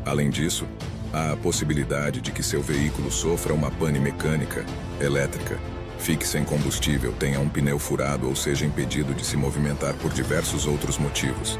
Além 0.05 0.29
disso, 0.29 0.67
Há 1.11 1.31
a 1.31 1.37
possibilidade 1.37 2.21
de 2.21 2.31
que 2.31 2.43
seu 2.43 2.61
veículo 2.61 3.11
sofra 3.11 3.53
uma 3.53 3.71
pane 3.71 3.99
mecânica, 3.99 4.63
elétrica, 5.01 5.57
fique 5.97 6.27
sem 6.27 6.43
combustível, 6.43 7.11
tenha 7.13 7.39
um 7.39 7.49
pneu 7.49 7.79
furado 7.79 8.27
ou 8.27 8.35
seja 8.35 8.65
impedido 8.65 9.13
de 9.13 9.25
se 9.25 9.35
movimentar 9.35 9.95
por 9.95 10.13
diversos 10.13 10.67
outros 10.67 10.99
motivos. 10.99 11.57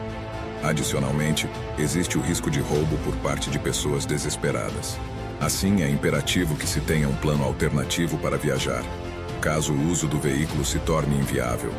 Adicionalmente, 0.62 1.50
existe 1.80 2.18
o 2.18 2.22
risco 2.22 2.52
de 2.52 2.60
roubo 2.60 2.98
por 2.98 3.16
parte 3.18 3.50
de 3.50 3.58
pessoas 3.58 4.06
desesperadas. 4.06 4.98
Assim, 5.40 5.82
é 5.82 5.90
imperativo 5.90 6.56
que 6.56 6.68
se 6.68 6.82
tenha 6.82 7.08
um 7.08 7.16
plano 7.16 7.44
alternativo 7.44 8.18
para 8.18 8.38
viajar, 8.38 8.84
caso 9.42 9.74
o 9.74 9.90
uso 9.90 10.08
do 10.08 10.20
veículo 10.20 10.64
se 10.64 10.78
torne 10.80 11.18
inviável. 11.18 11.72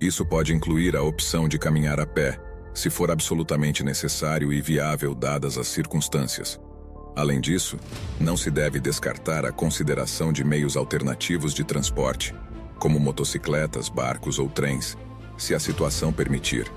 Isso 0.00 0.24
pode 0.26 0.52
incluir 0.52 0.96
a 0.96 1.02
opção 1.02 1.46
de 1.48 1.58
caminhar 1.58 2.00
a 2.00 2.06
pé, 2.06 2.38
se 2.74 2.90
for 2.90 3.10
absolutamente 3.10 3.84
necessário 3.84 4.52
e 4.52 4.60
viável 4.60 5.14
dadas 5.14 5.56
as 5.56 5.68
circunstâncias. 5.68 6.58
Além 7.16 7.40
disso, 7.40 7.78
não 8.20 8.36
se 8.36 8.50
deve 8.50 8.78
descartar 8.78 9.46
a 9.46 9.50
consideração 9.50 10.30
de 10.30 10.44
meios 10.44 10.76
alternativos 10.76 11.54
de 11.54 11.64
transporte, 11.64 12.34
como 12.78 13.00
motocicletas, 13.00 13.88
barcos 13.88 14.38
ou 14.38 14.50
trens, 14.50 14.98
se 15.38 15.54
a 15.54 15.58
situação 15.58 16.12
permitir. 16.12 16.70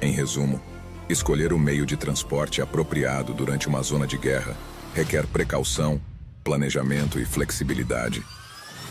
Em 0.00 0.12
resumo, 0.12 0.62
escolher 1.08 1.52
o 1.52 1.58
meio 1.58 1.84
de 1.84 1.96
transporte 1.96 2.62
apropriado 2.62 3.34
durante 3.34 3.66
uma 3.66 3.82
zona 3.82 4.06
de 4.06 4.16
guerra 4.16 4.56
requer 4.94 5.26
precaução, 5.26 6.00
planejamento 6.44 7.18
e 7.18 7.24
flexibilidade, 7.24 8.24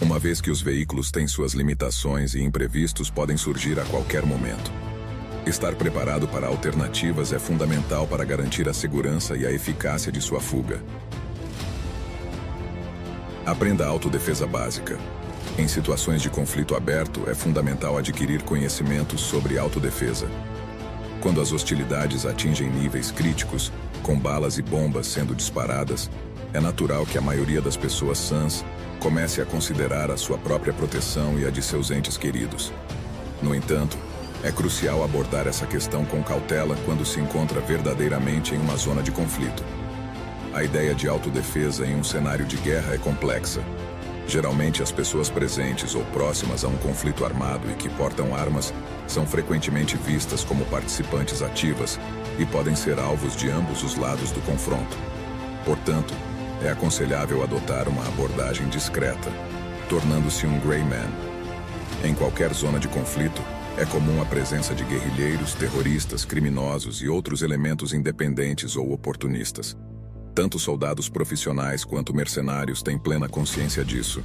uma 0.01 0.20
vez 0.20 0.41
que 0.41 0.51
os 0.51 0.62
veículos 0.62 1.12
têm 1.12 1.27
suas 1.27 1.53
limitações 1.53 2.36
e 2.36 2.41
imprevistos 2.41 3.10
podem 3.10 3.38
surgir 3.38 3.79
a 3.79 3.86
qualquer 3.86 4.25
momento. 4.25 4.87
Estar 5.48 5.75
preparado 5.75 6.27
para 6.27 6.46
alternativas 6.46 7.32
é 7.32 7.39
fundamental 7.39 8.06
para 8.06 8.25
garantir 8.25 8.68
a 8.68 8.74
segurança 8.74 9.38
e 9.38 9.48
a 9.48 9.51
eficácia 9.51 10.12
de 10.12 10.20
sua 10.20 10.42
fuga. 10.42 10.84
Aprenda 13.46 13.86
a 13.86 13.88
autodefesa 13.88 14.46
básica. 14.46 15.00
Em 15.58 15.66
situações 15.66 16.22
de 16.22 16.30
conflito 16.30 16.75
aberto, 16.75 17.30
é 17.30 17.34
fundamental 17.34 17.98
adquirir 17.98 18.42
conhecimentos 18.42 19.22
sobre 19.22 19.58
autodefesa. 19.58 20.27
Quando 21.22 21.39
as 21.39 21.54
hostilidades 21.54 22.25
atingem 22.25 22.70
níveis 22.70 23.10
críticos, 23.10 23.72
com 24.04 24.20
balas 24.20 24.58
e 24.58 24.62
bombas 24.62 25.08
sendo 25.08 25.34
disparadas, 25.34 26.12
é 26.54 26.60
natural 26.60 27.06
que 27.06 27.18
a 27.18 27.22
maioria 27.22 27.62
das 27.62 27.77
pessoas 27.77 28.18
sãs 28.18 28.66
comece 29.00 29.42
a 29.42 29.46
considerar 29.46 30.12
a 30.12 30.18
sua 30.18 30.38
própria 30.38 30.74
proteção 30.74 31.39
e 31.39 31.48
a 31.48 31.50
de 31.50 31.62
seus 31.62 31.89
entes 31.89 32.18
queridos. 32.18 32.74
No 33.42 33.56
entanto, 33.56 33.98
é 34.44 34.51
crucial 34.51 35.03
abordar 35.03 35.48
essa 35.48 35.65
questão 35.65 36.06
com 36.06 36.24
cautela 36.24 36.75
quando 36.86 37.06
se 37.06 37.20
encontra 37.20 37.60
verdadeiramente 37.60 38.53
em 38.53 38.58
uma 38.58 38.77
zona 38.77 39.01
de 39.01 39.12
conflito. 39.12 39.63
A 40.53 40.63
ideia 40.63 40.94
de 40.94 41.08
autodefesa 41.08 41.86
em 41.86 41.96
um 41.96 42.03
cenário 42.03 42.46
de 42.46 42.58
guerra 42.58 42.94
é 42.94 42.98
complexa. 42.98 43.62
Geralmente, 44.27 44.84
as 44.84 44.91
pessoas 44.91 45.29
presentes 45.29 45.96
ou 45.96 46.03
próximas 46.06 46.63
a 46.63 46.67
um 46.67 46.77
conflito 46.77 47.24
armado 47.24 47.70
e 47.72 47.75
que 47.75 47.89
portam 47.89 48.36
armas 48.36 48.74
são 49.08 49.25
frequentemente 49.25 49.96
vistas 49.98 50.44
como 50.44 50.65
participantes 50.65 51.41
ativas 51.41 52.00
e 52.38 52.46
podem 52.46 52.75
ser 52.75 53.00
alvos 53.00 53.36
de 53.36 53.50
ambos 53.50 53.84
os 53.84 53.96
lados 53.96 54.32
do 54.32 54.41
confronto. 54.41 54.98
Portanto, 55.63 56.13
é 56.62 56.70
aconselhável 56.70 57.44
adotar 57.44 57.88
uma 57.88 58.06
abordagem 58.08 58.67
discreta, 58.67 59.32
tornando-se 59.89 60.46
um 60.46 60.60
gray 60.60 60.84
man. 60.84 61.10
Em 62.03 62.13
qualquer 62.13 62.53
zona 62.53 62.79
de 62.79 62.88
conflito, 62.88 63.41
é 63.77 63.86
comum 63.86 64.19
a 64.19 64.25
presença 64.25 64.74
de 64.74 64.84
guerrilheiros, 64.84 65.53
terroristas, 65.53 66.25
criminosos 66.25 67.00
e 67.03 67.07
outros 67.07 67.43
elementos 67.43 67.93
independentes 67.93 68.75
ou 68.75 68.91
oportunistas. 68.91 69.77
Tanto 70.34 70.57
soldados 70.57 71.07
profissionais 71.07 71.86
quanto 71.86 72.12
mercenários 72.12 72.81
têm 72.81 72.98
plena 72.98 73.29
consciência 73.29 73.86
disso. 73.86 74.24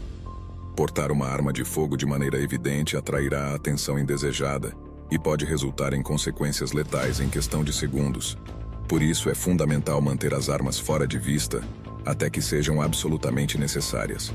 Portar 0.74 1.12
uma 1.12 1.26
arma 1.26 1.52
de 1.52 1.64
fogo 1.64 1.98
de 1.98 2.06
maneira 2.06 2.40
evidente 2.40 2.96
atrairá 2.96 3.48
a 3.48 3.54
atenção 3.54 3.98
indesejada 3.98 4.72
e 5.10 5.18
pode 5.18 5.44
resultar 5.44 5.92
em 5.92 6.02
consequências 6.02 6.72
letais 6.72 7.20
em 7.20 7.28
questão 7.28 7.62
de 7.62 7.74
segundos. 7.74 8.38
Por 8.88 9.02
isso 9.02 9.28
é 9.28 9.34
fundamental 9.34 10.00
manter 10.00 10.32
as 10.32 10.48
armas 10.48 10.78
fora 10.78 11.06
de 11.06 11.18
vista 11.18 11.62
até 12.06 12.30
que 12.30 12.40
sejam 12.40 12.80
absolutamente 12.80 13.58
necessárias. 13.58 14.32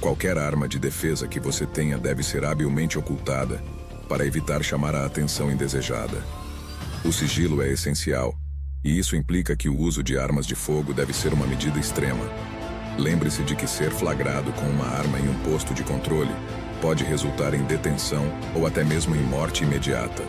Qualquer 0.00 0.38
arma 0.38 0.68
de 0.68 0.78
defesa 0.78 1.26
que 1.26 1.40
você 1.40 1.66
tenha 1.66 1.98
deve 1.98 2.22
ser 2.22 2.44
habilmente 2.44 2.96
ocultada 2.96 3.60
para 4.10 4.26
evitar 4.26 4.60
chamar 4.64 4.96
a 4.96 5.06
atenção 5.06 5.52
indesejada. 5.52 6.20
O 7.04 7.12
sigilo 7.12 7.62
é 7.62 7.68
essencial, 7.68 8.34
e 8.84 8.98
isso 8.98 9.14
implica 9.14 9.54
que 9.54 9.68
o 9.68 9.78
uso 9.78 10.02
de 10.02 10.18
armas 10.18 10.48
de 10.48 10.56
fogo 10.56 10.92
deve 10.92 11.12
ser 11.12 11.32
uma 11.32 11.46
medida 11.46 11.78
extrema. 11.78 12.24
Lembre-se 12.98 13.44
de 13.44 13.54
que 13.54 13.68
ser 13.68 13.92
flagrado 13.92 14.50
com 14.54 14.66
uma 14.66 14.86
arma 14.86 15.20
em 15.20 15.28
um 15.28 15.38
posto 15.44 15.72
de 15.72 15.84
controle 15.84 16.34
pode 16.82 17.04
resultar 17.04 17.54
em 17.54 17.62
detenção 17.62 18.26
ou 18.52 18.66
até 18.66 18.82
mesmo 18.82 19.14
em 19.14 19.22
morte 19.22 19.62
imediata. 19.62 20.24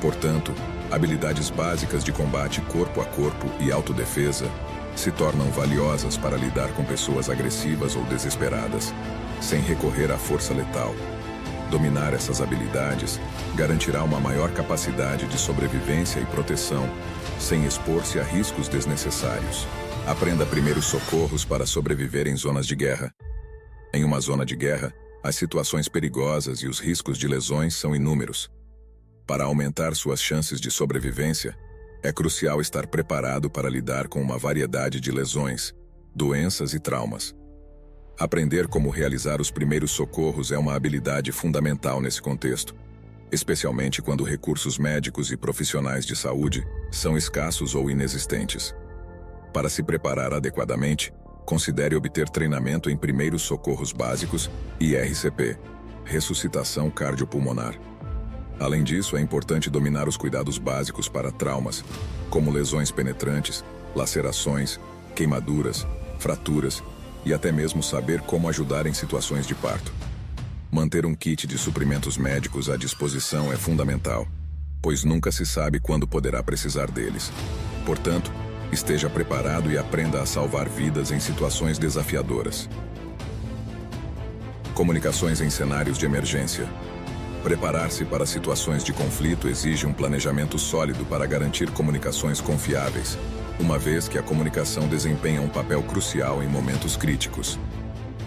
Portanto, 0.00 0.54
habilidades 0.88 1.50
básicas 1.50 2.04
de 2.04 2.12
combate 2.12 2.60
corpo 2.60 3.00
a 3.00 3.04
corpo 3.06 3.50
e 3.58 3.72
autodefesa 3.72 4.48
se 4.94 5.10
tornam 5.10 5.50
valiosas 5.50 6.16
para 6.16 6.36
lidar 6.36 6.68
com 6.74 6.84
pessoas 6.84 7.28
agressivas 7.28 7.96
ou 7.96 8.04
desesperadas, 8.04 8.94
sem 9.40 9.60
recorrer 9.60 10.12
à 10.12 10.16
força 10.16 10.54
letal. 10.54 10.94
Dominar 11.70 12.12
essas 12.14 12.40
habilidades 12.40 13.20
garantirá 13.54 14.02
uma 14.02 14.18
maior 14.18 14.52
capacidade 14.52 15.26
de 15.28 15.38
sobrevivência 15.38 16.18
e 16.18 16.26
proteção, 16.26 16.88
sem 17.38 17.64
expor-se 17.64 18.18
a 18.18 18.24
riscos 18.24 18.66
desnecessários. 18.66 19.68
Aprenda 20.04 20.44
primeiros 20.44 20.86
socorros 20.86 21.44
para 21.44 21.64
sobreviver 21.64 22.26
em 22.26 22.34
zonas 22.34 22.66
de 22.66 22.74
guerra. 22.74 23.14
Em 23.94 24.02
uma 24.02 24.20
zona 24.20 24.44
de 24.44 24.56
guerra, 24.56 24.92
as 25.22 25.36
situações 25.36 25.88
perigosas 25.88 26.58
e 26.58 26.66
os 26.66 26.80
riscos 26.80 27.16
de 27.16 27.28
lesões 27.28 27.76
são 27.76 27.94
inúmeros. 27.94 28.50
Para 29.24 29.44
aumentar 29.44 29.94
suas 29.94 30.20
chances 30.20 30.60
de 30.60 30.72
sobrevivência, 30.72 31.56
é 32.02 32.12
crucial 32.12 32.60
estar 32.60 32.88
preparado 32.88 33.48
para 33.48 33.70
lidar 33.70 34.08
com 34.08 34.20
uma 34.20 34.38
variedade 34.38 34.98
de 34.98 35.12
lesões, 35.12 35.72
doenças 36.12 36.74
e 36.74 36.80
traumas. 36.80 37.32
Aprender 38.20 38.68
como 38.68 38.90
realizar 38.90 39.40
os 39.40 39.50
primeiros 39.50 39.92
socorros 39.92 40.52
é 40.52 40.58
uma 40.58 40.74
habilidade 40.74 41.32
fundamental 41.32 42.02
nesse 42.02 42.20
contexto, 42.20 42.74
especialmente 43.32 44.02
quando 44.02 44.22
recursos 44.22 44.76
médicos 44.76 45.32
e 45.32 45.38
profissionais 45.38 46.04
de 46.04 46.14
saúde 46.14 46.62
são 46.92 47.16
escassos 47.16 47.74
ou 47.74 47.90
inexistentes. 47.90 48.74
Para 49.54 49.70
se 49.70 49.82
preparar 49.82 50.34
adequadamente, 50.34 51.14
considere 51.46 51.96
obter 51.96 52.28
treinamento 52.28 52.90
em 52.90 52.96
primeiros 52.96 53.40
socorros 53.40 53.90
básicos 53.90 54.50
e 54.78 54.94
RCP, 54.94 55.58
ressuscitação 56.04 56.90
cardiopulmonar. 56.90 57.74
Além 58.58 58.84
disso, 58.84 59.16
é 59.16 59.20
importante 59.22 59.70
dominar 59.70 60.06
os 60.06 60.18
cuidados 60.18 60.58
básicos 60.58 61.08
para 61.08 61.32
traumas, 61.32 61.82
como 62.28 62.52
lesões 62.52 62.90
penetrantes, 62.90 63.64
lacerações, 63.96 64.78
queimaduras, 65.14 65.86
fraturas 66.18 66.82
e 67.24 67.34
até 67.34 67.52
mesmo 67.52 67.82
saber 67.82 68.20
como 68.20 68.48
ajudar 68.48 68.86
em 68.86 68.94
situações 68.94 69.46
de 69.46 69.54
parto. 69.54 69.92
Manter 70.70 71.04
um 71.04 71.14
kit 71.14 71.46
de 71.46 71.58
suprimentos 71.58 72.16
médicos 72.16 72.70
à 72.70 72.76
disposição 72.76 73.52
é 73.52 73.56
fundamental, 73.56 74.26
pois 74.80 75.04
nunca 75.04 75.32
se 75.32 75.44
sabe 75.44 75.80
quando 75.80 76.06
poderá 76.06 76.42
precisar 76.42 76.90
deles. 76.90 77.32
Portanto, 77.84 78.32
esteja 78.72 79.10
preparado 79.10 79.70
e 79.70 79.76
aprenda 79.76 80.22
a 80.22 80.26
salvar 80.26 80.68
vidas 80.68 81.10
em 81.10 81.18
situações 81.18 81.78
desafiadoras. 81.78 82.68
Comunicações 84.74 85.40
em 85.40 85.50
cenários 85.50 85.98
de 85.98 86.06
emergência. 86.06 86.68
Preparar-se 87.42 88.04
para 88.04 88.24
situações 88.24 88.84
de 88.84 88.92
conflito 88.92 89.48
exige 89.48 89.86
um 89.86 89.92
planejamento 89.92 90.58
sólido 90.58 91.04
para 91.04 91.26
garantir 91.26 91.70
comunicações 91.70 92.40
confiáveis, 92.40 93.18
uma 93.60 93.78
vez 93.78 94.08
que 94.08 94.18
a 94.18 94.22
comunicação 94.22 94.88
desempenha 94.88 95.42
um 95.42 95.48
papel 95.48 95.82
crucial 95.82 96.42
em 96.42 96.48
momentos 96.48 96.96
críticos. 96.96 97.58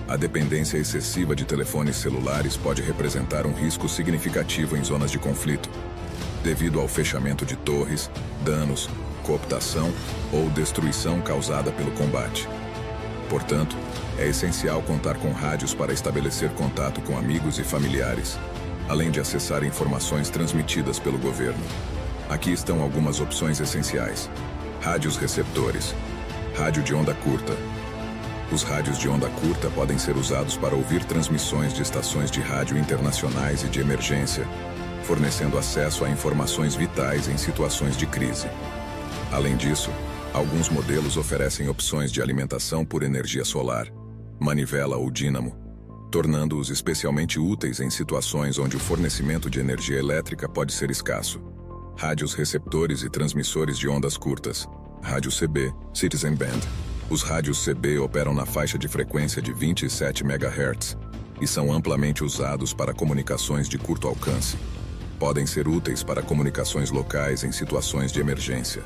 A 0.08 0.16
dependência 0.16 0.78
excessiva 0.78 1.36
de 1.36 1.44
telefones 1.44 1.96
celulares 1.96 2.56
pode 2.56 2.84
representar 2.84 3.48
um 3.48 3.54
risco 3.54 3.90
significativo 3.90 4.78
em 4.78 4.84
zonas 4.84 5.10
de 5.10 5.18
conflito, 5.18 5.70
devido 6.44 6.80
ao 6.80 6.88
fechamento 6.88 7.46
de 7.46 7.56
torres, 7.56 8.12
danos, 8.46 8.88
cooptação 9.24 9.92
ou 10.32 10.50
destruição 10.52 11.20
causada 11.20 11.72
pelo 11.72 11.92
combate. 11.92 12.48
Portanto, 13.28 13.76
é 14.20 14.28
essencial 14.28 14.84
contar 14.84 15.18
com 15.18 15.32
rádios 15.32 15.74
para 15.74 15.92
estabelecer 15.92 16.52
contato 16.52 17.02
com 17.02 17.18
amigos 17.18 17.58
e 17.58 17.64
familiares, 17.64 18.38
além 18.88 19.10
de 19.10 19.20
acessar 19.20 19.64
informações 19.64 20.30
transmitidas 20.30 21.00
pelo 21.00 21.18
governo. 21.18 21.64
Aqui 22.30 22.52
estão 22.52 22.82
algumas 22.84 23.20
opções 23.20 23.60
essenciais. 23.60 24.30
Rádios 24.84 25.16
receptores. 25.16 25.96
Rádio 26.58 26.84
de 26.84 26.94
onda 26.94 27.14
curta. 27.14 27.56
Os 28.52 28.64
rádios 28.64 28.98
de 29.00 29.08
onda 29.08 29.30
curta 29.30 29.70
podem 29.70 29.98
ser 29.98 30.18
usados 30.18 30.58
para 30.58 30.76
ouvir 30.76 31.06
transmissões 31.06 31.74
de 31.74 31.82
estações 31.82 32.30
de 32.30 32.42
rádio 32.42 32.78
internacionais 32.78 33.64
e 33.64 33.70
de 33.70 33.80
emergência, 33.80 34.46
fornecendo 35.04 35.58
acesso 35.58 36.04
a 36.04 36.10
informações 36.10 36.76
vitais 36.76 37.30
em 37.30 37.38
situações 37.38 37.96
de 37.96 38.06
crise. 38.06 38.50
Além 39.32 39.56
disso, 39.56 39.90
alguns 40.34 40.68
modelos 40.68 41.16
oferecem 41.16 41.70
opções 41.70 42.12
de 42.12 42.22
alimentação 42.22 42.84
por 42.84 43.04
energia 43.04 43.46
solar, 43.46 43.88
manivela 44.38 44.98
ou 44.98 45.10
dínamo, 45.10 45.56
tornando-os 46.12 46.70
especialmente 46.70 47.40
úteis 47.40 47.80
em 47.80 47.90
situações 47.90 48.60
onde 48.60 48.76
o 48.76 48.82
fornecimento 48.82 49.50
de 49.50 49.62
energia 49.62 49.98
elétrica 49.98 50.50
pode 50.50 50.74
ser 50.74 50.92
escasso. 50.92 51.53
Rádios 51.96 52.34
receptores 52.34 53.04
e 53.04 53.10
transmissores 53.10 53.78
de 53.78 53.88
ondas 53.88 54.18
curtas, 54.18 54.68
rádio 55.02 55.32
CB, 55.32 55.74
Citizen 55.94 56.36
Band. 56.36 56.60
Os 57.10 57.22
rádios 57.22 57.64
CB 57.64 58.00
operam 58.00 58.34
na 58.34 58.46
faixa 58.46 58.78
de 58.78 58.88
frequência 58.88 59.42
de 59.42 59.54
27 59.54 60.24
MHz 60.24 60.98
e 61.40 61.48
são 61.48 61.72
amplamente 61.72 62.24
usados 62.24 62.74
para 62.74 62.94
comunicações 62.94 63.70
de 63.70 63.78
curto 63.78 64.08
alcance. 64.08 64.58
Podem 65.20 65.46
ser 65.46 65.68
úteis 65.68 66.04
para 66.04 66.22
comunicações 66.22 66.90
locais 66.90 67.44
em 67.44 67.52
situações 67.52 68.12
de 68.12 68.20
emergência. 68.20 68.84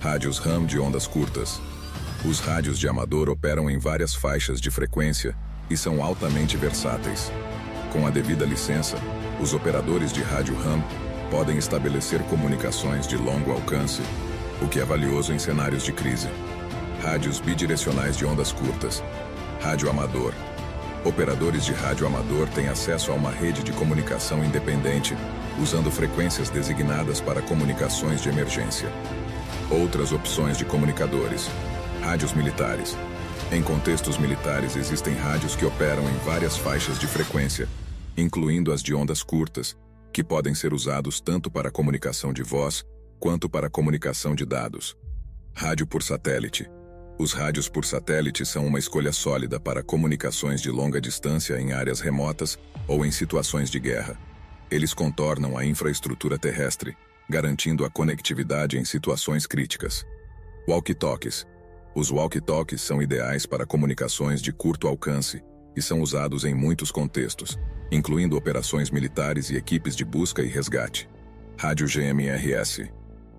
Rádios 0.00 0.38
RAM 0.38 0.66
de 0.66 0.78
ondas 0.78 1.06
curtas. 1.06 1.60
Os 2.24 2.40
rádios 2.40 2.78
de 2.78 2.88
amador 2.88 3.30
operam 3.30 3.70
em 3.70 3.78
várias 3.78 4.14
faixas 4.14 4.60
de 4.60 4.70
frequência 4.70 5.34
e 5.70 5.76
são 5.76 6.02
altamente 6.02 6.56
versáteis. 6.56 7.30
Com 7.92 8.06
a 8.06 8.10
devida 8.10 8.44
licença, 8.44 8.98
os 9.40 9.54
operadores 9.54 10.12
de 10.12 10.20
rádio 10.20 10.54
RAM 10.56 10.82
podem 11.34 11.58
estabelecer 11.58 12.22
comunicações 12.26 13.08
de 13.08 13.16
longo 13.16 13.50
alcance, 13.50 14.00
o 14.62 14.68
que 14.68 14.78
é 14.78 14.84
valioso 14.84 15.32
em 15.32 15.38
cenários 15.40 15.82
de 15.82 15.92
crise. 15.92 16.28
Rádios 17.02 17.40
bidirecionais 17.40 18.16
de 18.16 18.24
ondas 18.24 18.52
curtas. 18.52 19.02
Rádio 19.60 19.90
amador. 19.90 20.32
Operadores 21.04 21.64
de 21.64 21.72
rádio 21.72 22.06
amador 22.06 22.48
têm 22.50 22.68
acesso 22.68 23.10
a 23.10 23.16
uma 23.16 23.32
rede 23.32 23.64
de 23.64 23.72
comunicação 23.72 24.44
independente, 24.44 25.16
usando 25.60 25.90
frequências 25.90 26.50
designadas 26.50 27.20
para 27.20 27.42
comunicações 27.42 28.22
de 28.22 28.28
emergência. 28.28 28.88
Outras 29.68 30.12
opções 30.12 30.56
de 30.56 30.64
comunicadores. 30.64 31.50
Rádios 32.00 32.32
militares. 32.32 32.96
Em 33.50 33.60
contextos 33.60 34.18
militares, 34.18 34.76
existem 34.76 35.14
rádios 35.14 35.56
que 35.56 35.66
operam 35.66 36.04
em 36.08 36.16
várias 36.24 36.56
faixas 36.56 36.96
de 36.96 37.08
frequência, 37.08 37.68
incluindo 38.16 38.72
as 38.72 38.80
de 38.80 38.94
ondas 38.94 39.20
curtas, 39.20 39.76
que 40.14 40.22
podem 40.22 40.54
ser 40.54 40.72
usados 40.72 41.20
tanto 41.20 41.50
para 41.50 41.72
comunicação 41.72 42.32
de 42.32 42.44
voz 42.44 42.84
quanto 43.18 43.50
para 43.50 43.68
comunicação 43.68 44.32
de 44.32 44.46
dados. 44.46 44.96
Rádio 45.52 45.88
por 45.88 46.04
satélite. 46.04 46.70
Os 47.18 47.32
rádios 47.32 47.68
por 47.68 47.84
satélite 47.84 48.46
são 48.46 48.64
uma 48.64 48.78
escolha 48.78 49.12
sólida 49.12 49.58
para 49.58 49.82
comunicações 49.82 50.62
de 50.62 50.70
longa 50.70 51.00
distância 51.00 51.60
em 51.60 51.72
áreas 51.72 51.98
remotas 51.98 52.56
ou 52.86 53.04
em 53.04 53.10
situações 53.10 53.68
de 53.68 53.80
guerra. 53.80 54.16
Eles 54.70 54.94
contornam 54.94 55.58
a 55.58 55.64
infraestrutura 55.64 56.38
terrestre, 56.38 56.96
garantindo 57.28 57.84
a 57.84 57.90
conectividade 57.90 58.78
em 58.78 58.84
situações 58.84 59.48
críticas. 59.48 60.06
Walkie-talkies 60.68 61.44
os 61.96 62.10
walkie-talkies 62.10 62.80
são 62.80 63.00
ideais 63.00 63.46
para 63.46 63.64
comunicações 63.64 64.42
de 64.42 64.52
curto 64.52 64.88
alcance 64.88 65.42
e 65.76 65.82
são 65.82 66.00
usados 66.00 66.44
em 66.44 66.54
muitos 66.54 66.90
contextos, 66.90 67.58
incluindo 67.90 68.36
operações 68.36 68.90
militares 68.90 69.50
e 69.50 69.56
equipes 69.56 69.94
de 69.96 70.04
busca 70.04 70.42
e 70.42 70.46
resgate. 70.46 71.08
Rádio 71.56 71.86
GMRS. 71.86 72.90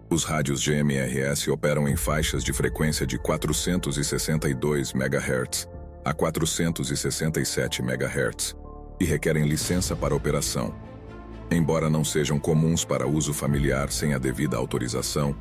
Os 0.09 0.23
rádios 0.23 0.63
GMRS 0.63 1.47
operam 1.49 1.87
em 1.87 1.95
faixas 1.95 2.43
de 2.43 2.53
frequência 2.53 3.05
de 3.05 3.17
462 3.17 4.93
MHz 4.93 5.67
a 6.05 6.13
467 6.13 7.81
MHz 7.81 8.55
e 8.99 9.05
requerem 9.05 9.47
licença 9.47 9.95
para 9.95 10.15
operação. 10.15 10.73
Embora 11.49 11.89
não 11.89 12.03
sejam 12.03 12.39
comuns 12.39 12.85
para 12.85 13.07
uso 13.07 13.33
familiar 13.33 13.91
sem 13.91 14.13
a 14.13 14.19
devida 14.19 14.57
autorização, 14.57 15.35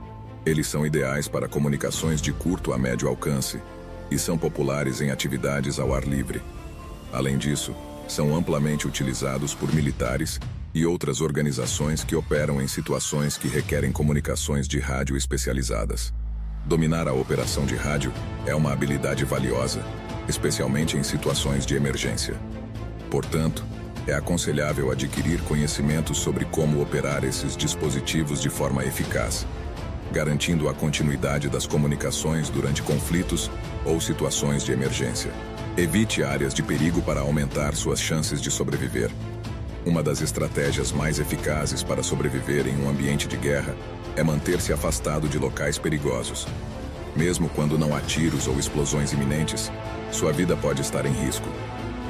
eles 0.44 0.66
são 0.66 0.86
ideais 0.86 1.28
para 1.28 1.48
comunicações 1.48 2.20
de 2.20 2.32
curto 2.32 2.72
a 2.72 2.78
médio 2.78 3.08
alcance 3.08 3.60
e 4.10 4.18
são 4.18 4.36
populares 4.36 5.00
em 5.00 5.10
atividades 5.10 5.78
ao 5.78 5.94
ar 5.94 6.04
livre. 6.04 6.42
Além 7.14 7.38
disso, 7.38 7.72
são 8.08 8.34
amplamente 8.34 8.88
utilizados 8.88 9.54
por 9.54 9.72
militares 9.72 10.40
e 10.74 10.84
outras 10.84 11.20
organizações 11.20 12.02
que 12.02 12.16
operam 12.16 12.60
em 12.60 12.66
situações 12.66 13.36
que 13.36 13.46
requerem 13.46 13.92
comunicações 13.92 14.66
de 14.66 14.80
rádio 14.80 15.16
especializadas. 15.16 16.12
Dominar 16.66 17.06
a 17.06 17.12
operação 17.12 17.64
de 17.64 17.76
rádio 17.76 18.12
é 18.44 18.52
uma 18.52 18.72
habilidade 18.72 19.24
valiosa, 19.24 19.80
especialmente 20.28 20.96
em 20.96 21.04
situações 21.04 21.64
de 21.64 21.76
emergência. 21.76 22.34
Portanto, 23.08 23.64
é 24.08 24.12
aconselhável 24.12 24.90
adquirir 24.90 25.40
conhecimentos 25.42 26.18
sobre 26.18 26.44
como 26.46 26.82
operar 26.82 27.22
esses 27.22 27.56
dispositivos 27.56 28.42
de 28.42 28.50
forma 28.50 28.84
eficaz, 28.84 29.46
garantindo 30.10 30.68
a 30.68 30.74
continuidade 30.74 31.48
das 31.48 31.64
comunicações 31.64 32.50
durante 32.50 32.82
conflitos 32.82 33.48
ou 33.84 34.00
situações 34.00 34.64
de 34.64 34.72
emergência. 34.72 35.30
Evite 35.76 36.22
áreas 36.22 36.54
de 36.54 36.62
perigo 36.62 37.02
para 37.02 37.20
aumentar 37.20 37.74
suas 37.74 38.00
chances 38.00 38.40
de 38.40 38.48
sobreviver. 38.48 39.10
Uma 39.84 40.04
das 40.04 40.20
estratégias 40.20 40.92
mais 40.92 41.18
eficazes 41.18 41.82
para 41.82 42.00
sobreviver 42.00 42.68
em 42.68 42.80
um 42.80 42.88
ambiente 42.88 43.26
de 43.26 43.36
guerra 43.36 43.74
é 44.14 44.22
manter-se 44.22 44.72
afastado 44.72 45.28
de 45.28 45.36
locais 45.36 45.76
perigosos. 45.76 46.46
Mesmo 47.16 47.48
quando 47.48 47.76
não 47.76 47.92
há 47.92 48.00
tiros 48.00 48.46
ou 48.46 48.56
explosões 48.56 49.12
iminentes, 49.12 49.68
sua 50.12 50.32
vida 50.32 50.56
pode 50.56 50.80
estar 50.80 51.04
em 51.06 51.12
risco. 51.12 51.48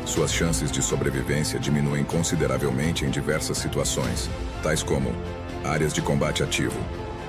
Suas 0.05 0.31
chances 0.31 0.71
de 0.71 0.83
sobrevivência 0.83 1.59
diminuem 1.59 2.05
consideravelmente 2.05 3.07
em 3.07 3.11
diversas 3.11 3.57
situações, 3.57 4.29
tais 4.63 4.83
como 4.83 5.11
áreas 5.65 5.95
de 5.95 6.03
combate 6.03 6.43
ativo. 6.43 6.79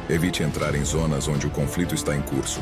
Evite 0.09 0.43
entrar 0.43 0.75
em 0.75 0.83
zonas 0.83 1.29
onde 1.29 1.47
o 1.47 1.49
conflito 1.49 1.95
está 1.95 2.13
em 2.13 2.21
curso. 2.21 2.59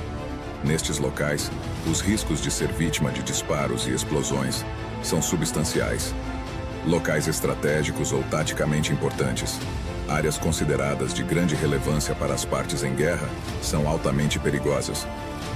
Nestes 0.64 0.98
locais, 0.98 1.52
os 1.90 2.02
riscos 2.02 2.42
de 2.42 2.50
ser 2.50 2.72
vítima 2.72 3.12
de 3.12 3.22
disparos 3.22 3.86
e 3.88 3.92
explosões 3.92 4.64
são 5.02 5.22
substanciais 5.22 6.14
locais 6.86 7.28
estratégicos 7.28 8.12
ou 8.12 8.22
taticamente 8.24 8.92
importantes, 8.92 9.58
áreas 10.08 10.38
consideradas 10.38 11.14
de 11.14 11.24
grande 11.24 11.56
relevância 11.56 12.14
para 12.14 12.34
as 12.34 12.44
partes 12.44 12.84
em 12.84 12.94
guerra, 12.94 13.30
são 13.62 13.88
altamente 13.88 14.38
perigosas, 14.40 15.08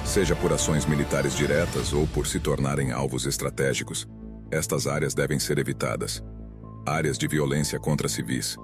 seja 0.05 0.35
por 0.35 0.53
ações 0.53 0.85
militares 0.85 1.35
diretas 1.35 1.91
ou 1.93 2.07
por 2.07 2.27
se 2.27 2.39
tornarem 2.39 2.91
alvos 2.91 3.25
estratégicos. 3.25 4.07
Estas 4.49 4.87
áreas 4.87 5.13
devem 5.13 5.39
ser 5.39 5.57
evitadas. 5.57 6.23
Áreas 6.85 7.17
de 7.17 7.27
violência 7.27 7.77
contra 7.77 8.07
civis. 8.07 8.55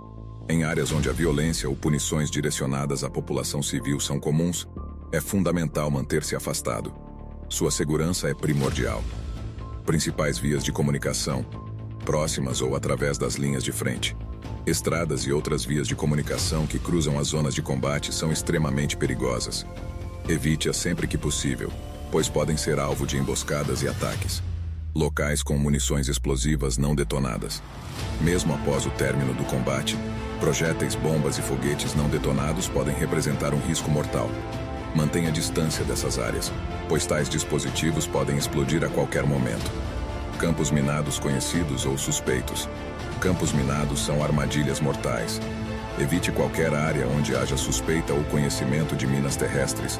Em 0.48 0.64
áreas 0.64 0.92
onde 0.92 1.10
a 1.10 1.14
violência 1.14 1.68
ou 1.68 1.76
punições 1.76 2.32
direcionadas 2.32 3.04
à 3.04 3.10
população 3.10 3.62
civil 3.62 4.00
são 4.00 4.20
comuns, 4.20 4.68
é 5.14 5.22
fundamental 5.22 5.92
manter-se 5.92 6.36
afastado. 6.36 6.92
Sua 7.48 7.70
segurança 7.70 8.28
é 8.30 8.34
primordial. 8.34 9.04
Principais 9.86 10.40
vias 10.40 10.64
de 10.64 10.72
comunicação, 10.72 11.46
próximas 12.04 12.62
ou 12.62 12.76
através 12.76 13.16
das 13.20 13.36
linhas 13.36 13.64
de 13.64 13.72
frente. 13.72 14.18
Estradas 14.66 15.22
e 15.28 15.32
outras 15.32 15.64
vias 15.64 15.88
de 15.88 15.96
comunicação 15.96 16.66
que 16.66 16.80
cruzam 16.80 17.20
as 17.20 17.28
zonas 17.28 17.54
de 17.54 17.62
combate 17.62 18.12
são 18.12 18.32
extremamente 18.32 18.98
perigosas. 18.98 19.68
Evite-as 20.28 20.78
sempre 20.78 21.06
que 21.06 21.18
possível, 21.18 21.72
pois 22.12 22.28
podem 22.28 22.58
ser 22.58 22.80
alvo 22.80 23.06
de 23.06 23.16
emboscadas 23.16 23.84
e 23.84 23.88
ataques. 23.88 24.42
Locais 24.96 25.44
com 25.44 25.60
munições 25.60 26.08
explosivas 26.08 26.76
não 26.76 26.96
detonadas. 26.96 27.62
Mesmo 28.20 28.56
após 28.56 28.88
o 28.88 28.90
término 28.90 29.36
do 29.36 29.44
combate, 29.44 29.96
projéteis, 30.40 30.96
bombas 30.96 31.38
e 31.38 31.42
foguetes 31.44 31.94
não 31.94 32.10
detonados 32.10 32.68
podem 32.68 32.96
representar 32.96 33.54
um 33.54 33.60
risco 33.60 33.92
mortal. 33.92 34.28
Mantenha 34.96 35.32
distância 35.32 35.84
dessas 35.84 36.20
áreas, 36.20 36.52
pois 36.88 37.06
tais 37.06 37.28
dispositivos 37.28 38.06
podem 38.06 38.38
explodir 38.38 38.84
a 38.84 38.90
qualquer 38.90 39.26
momento. 39.26 39.72
Campos 40.38 40.70
minados 40.70 41.18
conhecidos 41.18 41.86
ou 41.86 41.98
suspeitos. 41.98 42.70
Campos 43.20 43.52
minados 43.52 44.06
são 44.06 44.24
armadilhas 44.24 44.80
mortais. 44.80 45.40
Evite 46.00 46.32
qualquer 46.32 46.74
área 46.74 47.08
onde 47.08 47.36
haja 47.36 47.56
suspeita 47.56 48.14
ou 48.14 48.24
conhecimento 48.26 48.96
de 48.96 49.08
minas 49.08 49.36
terrestres, 49.36 50.00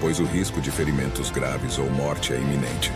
pois 0.00 0.18
o 0.18 0.24
risco 0.24 0.60
de 0.60 0.70
ferimentos 0.70 1.30
graves 1.30 1.78
ou 1.78 1.88
morte 1.90 2.32
é 2.32 2.36
iminente. 2.36 2.92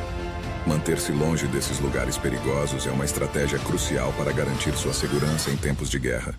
Manter-se 0.66 1.12
longe 1.12 1.46
desses 1.46 1.78
lugares 1.78 2.18
perigosos 2.18 2.86
é 2.86 2.90
uma 2.90 3.04
estratégia 3.04 3.58
crucial 3.58 4.12
para 4.18 4.32
garantir 4.32 4.74
sua 4.76 4.92
segurança 4.92 5.50
em 5.50 5.56
tempos 5.56 5.88
de 5.88 5.98
guerra. 5.98 6.34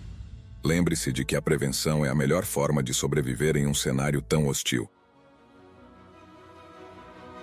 Lembre-se 0.62 1.10
de 1.12 1.24
que 1.24 1.34
a 1.34 1.42
prevenção 1.42 2.04
é 2.04 2.10
a 2.10 2.14
melhor 2.14 2.44
forma 2.44 2.82
de 2.82 2.92
sobreviver 2.92 3.56
em 3.56 3.66
um 3.66 3.74
cenário 3.74 4.20
tão 4.20 4.46
hostil. 4.46 4.88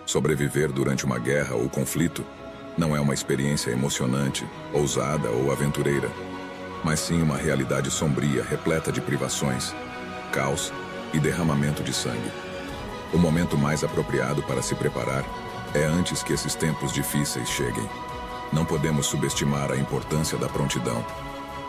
Sobreviver 0.07 0.71
durante 0.71 1.03
uma 1.03 1.19
guerra 1.19 1.53
ou 1.55 1.69
conflito 1.69 2.25
não 2.77 2.95
é 2.95 2.99
uma 2.99 3.13
experiência 3.13 3.71
emocionante, 3.71 4.47
ousada 4.71 5.29
ou 5.29 5.51
aventureira, 5.51 6.09
mas 6.81 7.01
sim 7.01 7.21
uma 7.21 7.35
realidade 7.35 7.91
sombria 7.91 8.41
repleta 8.41 8.89
de 8.89 9.01
privações, 9.01 9.75
caos 10.31 10.71
e 11.13 11.19
derramamento 11.19 11.83
de 11.83 11.93
sangue. 11.93 12.31
O 13.13 13.17
momento 13.17 13.57
mais 13.57 13.83
apropriado 13.83 14.41
para 14.43 14.61
se 14.61 14.75
preparar 14.75 15.25
é 15.73 15.83
antes 15.83 16.23
que 16.23 16.31
esses 16.31 16.55
tempos 16.55 16.93
difíceis 16.93 17.49
cheguem. 17.49 17.89
Não 18.53 18.63
podemos 18.63 19.07
subestimar 19.07 19.73
a 19.73 19.77
importância 19.77 20.37
da 20.37 20.47
prontidão. 20.47 21.05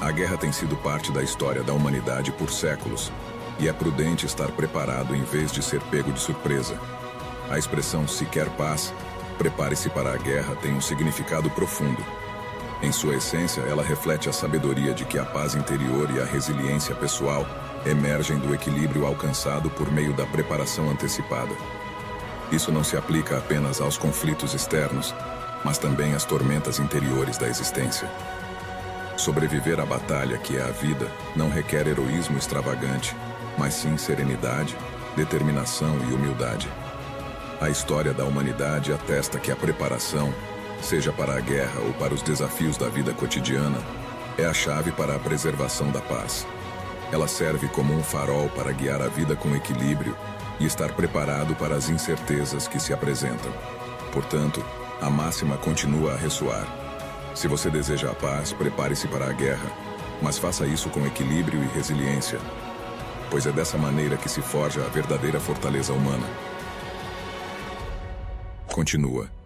A 0.00 0.12
guerra 0.12 0.36
tem 0.36 0.52
sido 0.52 0.76
parte 0.76 1.10
da 1.10 1.24
história 1.24 1.64
da 1.64 1.72
humanidade 1.72 2.30
por 2.30 2.52
séculos, 2.52 3.10
e 3.58 3.66
é 3.66 3.72
prudente 3.72 4.26
estar 4.26 4.52
preparado 4.52 5.16
em 5.16 5.24
vez 5.24 5.50
de 5.50 5.60
ser 5.60 5.80
pego 5.90 6.12
de 6.12 6.20
surpresa. 6.20 6.78
A 7.50 7.58
expressão 7.58 8.06
se 8.06 8.24
quer 8.26 8.48
paz 8.50 8.92
Prepare-se 9.38 9.88
para 9.88 10.12
a 10.12 10.16
guerra 10.16 10.56
tem 10.56 10.74
um 10.74 10.80
significado 10.80 11.48
profundo. 11.50 12.04
Em 12.82 12.90
sua 12.90 13.14
essência, 13.14 13.60
ela 13.62 13.84
reflete 13.84 14.28
a 14.28 14.32
sabedoria 14.32 14.92
de 14.92 15.04
que 15.04 15.16
a 15.16 15.24
paz 15.24 15.54
interior 15.54 16.10
e 16.10 16.20
a 16.20 16.24
resiliência 16.24 16.92
pessoal 16.94 17.46
emergem 17.86 18.36
do 18.38 18.52
equilíbrio 18.52 19.06
alcançado 19.06 19.70
por 19.70 19.92
meio 19.92 20.12
da 20.12 20.26
preparação 20.26 20.90
antecipada. 20.90 21.54
Isso 22.50 22.72
não 22.72 22.82
se 22.82 22.96
aplica 22.96 23.38
apenas 23.38 23.80
aos 23.80 23.96
conflitos 23.96 24.54
externos, 24.54 25.14
mas 25.64 25.78
também 25.78 26.14
às 26.14 26.24
tormentas 26.24 26.80
interiores 26.80 27.38
da 27.38 27.46
existência. 27.46 28.10
Sobreviver 29.16 29.78
à 29.78 29.86
batalha 29.86 30.38
que 30.38 30.56
é 30.56 30.62
a 30.62 30.70
vida 30.72 31.08
não 31.36 31.48
requer 31.48 31.86
heroísmo 31.86 32.38
extravagante, 32.38 33.14
mas 33.56 33.74
sim 33.74 33.96
serenidade, 33.96 34.76
determinação 35.16 35.96
e 36.10 36.12
humildade. 36.12 36.68
A 37.60 37.68
história 37.68 38.14
da 38.14 38.24
humanidade 38.24 38.92
atesta 38.92 39.40
que 39.40 39.50
a 39.50 39.56
preparação, 39.56 40.32
seja 40.80 41.12
para 41.12 41.36
a 41.36 41.40
guerra 41.40 41.80
ou 41.80 41.92
para 41.94 42.14
os 42.14 42.22
desafios 42.22 42.76
da 42.76 42.88
vida 42.88 43.12
cotidiana, 43.12 43.78
é 44.38 44.44
a 44.44 44.54
chave 44.54 44.92
para 44.92 45.16
a 45.16 45.18
preservação 45.18 45.90
da 45.90 46.00
paz. 46.00 46.46
Ela 47.10 47.26
serve 47.26 47.66
como 47.66 47.92
um 47.92 48.02
farol 48.02 48.48
para 48.50 48.70
guiar 48.70 49.02
a 49.02 49.08
vida 49.08 49.34
com 49.34 49.56
equilíbrio 49.56 50.16
e 50.60 50.66
estar 50.66 50.92
preparado 50.92 51.56
para 51.56 51.74
as 51.74 51.88
incertezas 51.88 52.68
que 52.68 52.78
se 52.78 52.92
apresentam. 52.92 53.52
Portanto, 54.12 54.64
a 55.00 55.10
máxima 55.10 55.56
continua 55.56 56.12
a 56.12 56.16
ressoar. 56.16 56.64
Se 57.34 57.48
você 57.48 57.68
deseja 57.68 58.12
a 58.12 58.14
paz, 58.14 58.52
prepare-se 58.52 59.08
para 59.08 59.28
a 59.28 59.32
guerra, 59.32 59.68
mas 60.22 60.38
faça 60.38 60.64
isso 60.64 60.88
com 60.90 61.04
equilíbrio 61.04 61.60
e 61.60 61.76
resiliência, 61.76 62.38
pois 63.28 63.46
é 63.46 63.50
dessa 63.50 63.76
maneira 63.76 64.16
que 64.16 64.28
se 64.28 64.42
forja 64.42 64.80
a 64.80 64.88
verdadeira 64.88 65.40
fortaleza 65.40 65.92
humana. 65.92 66.26
Continua. 68.78 69.37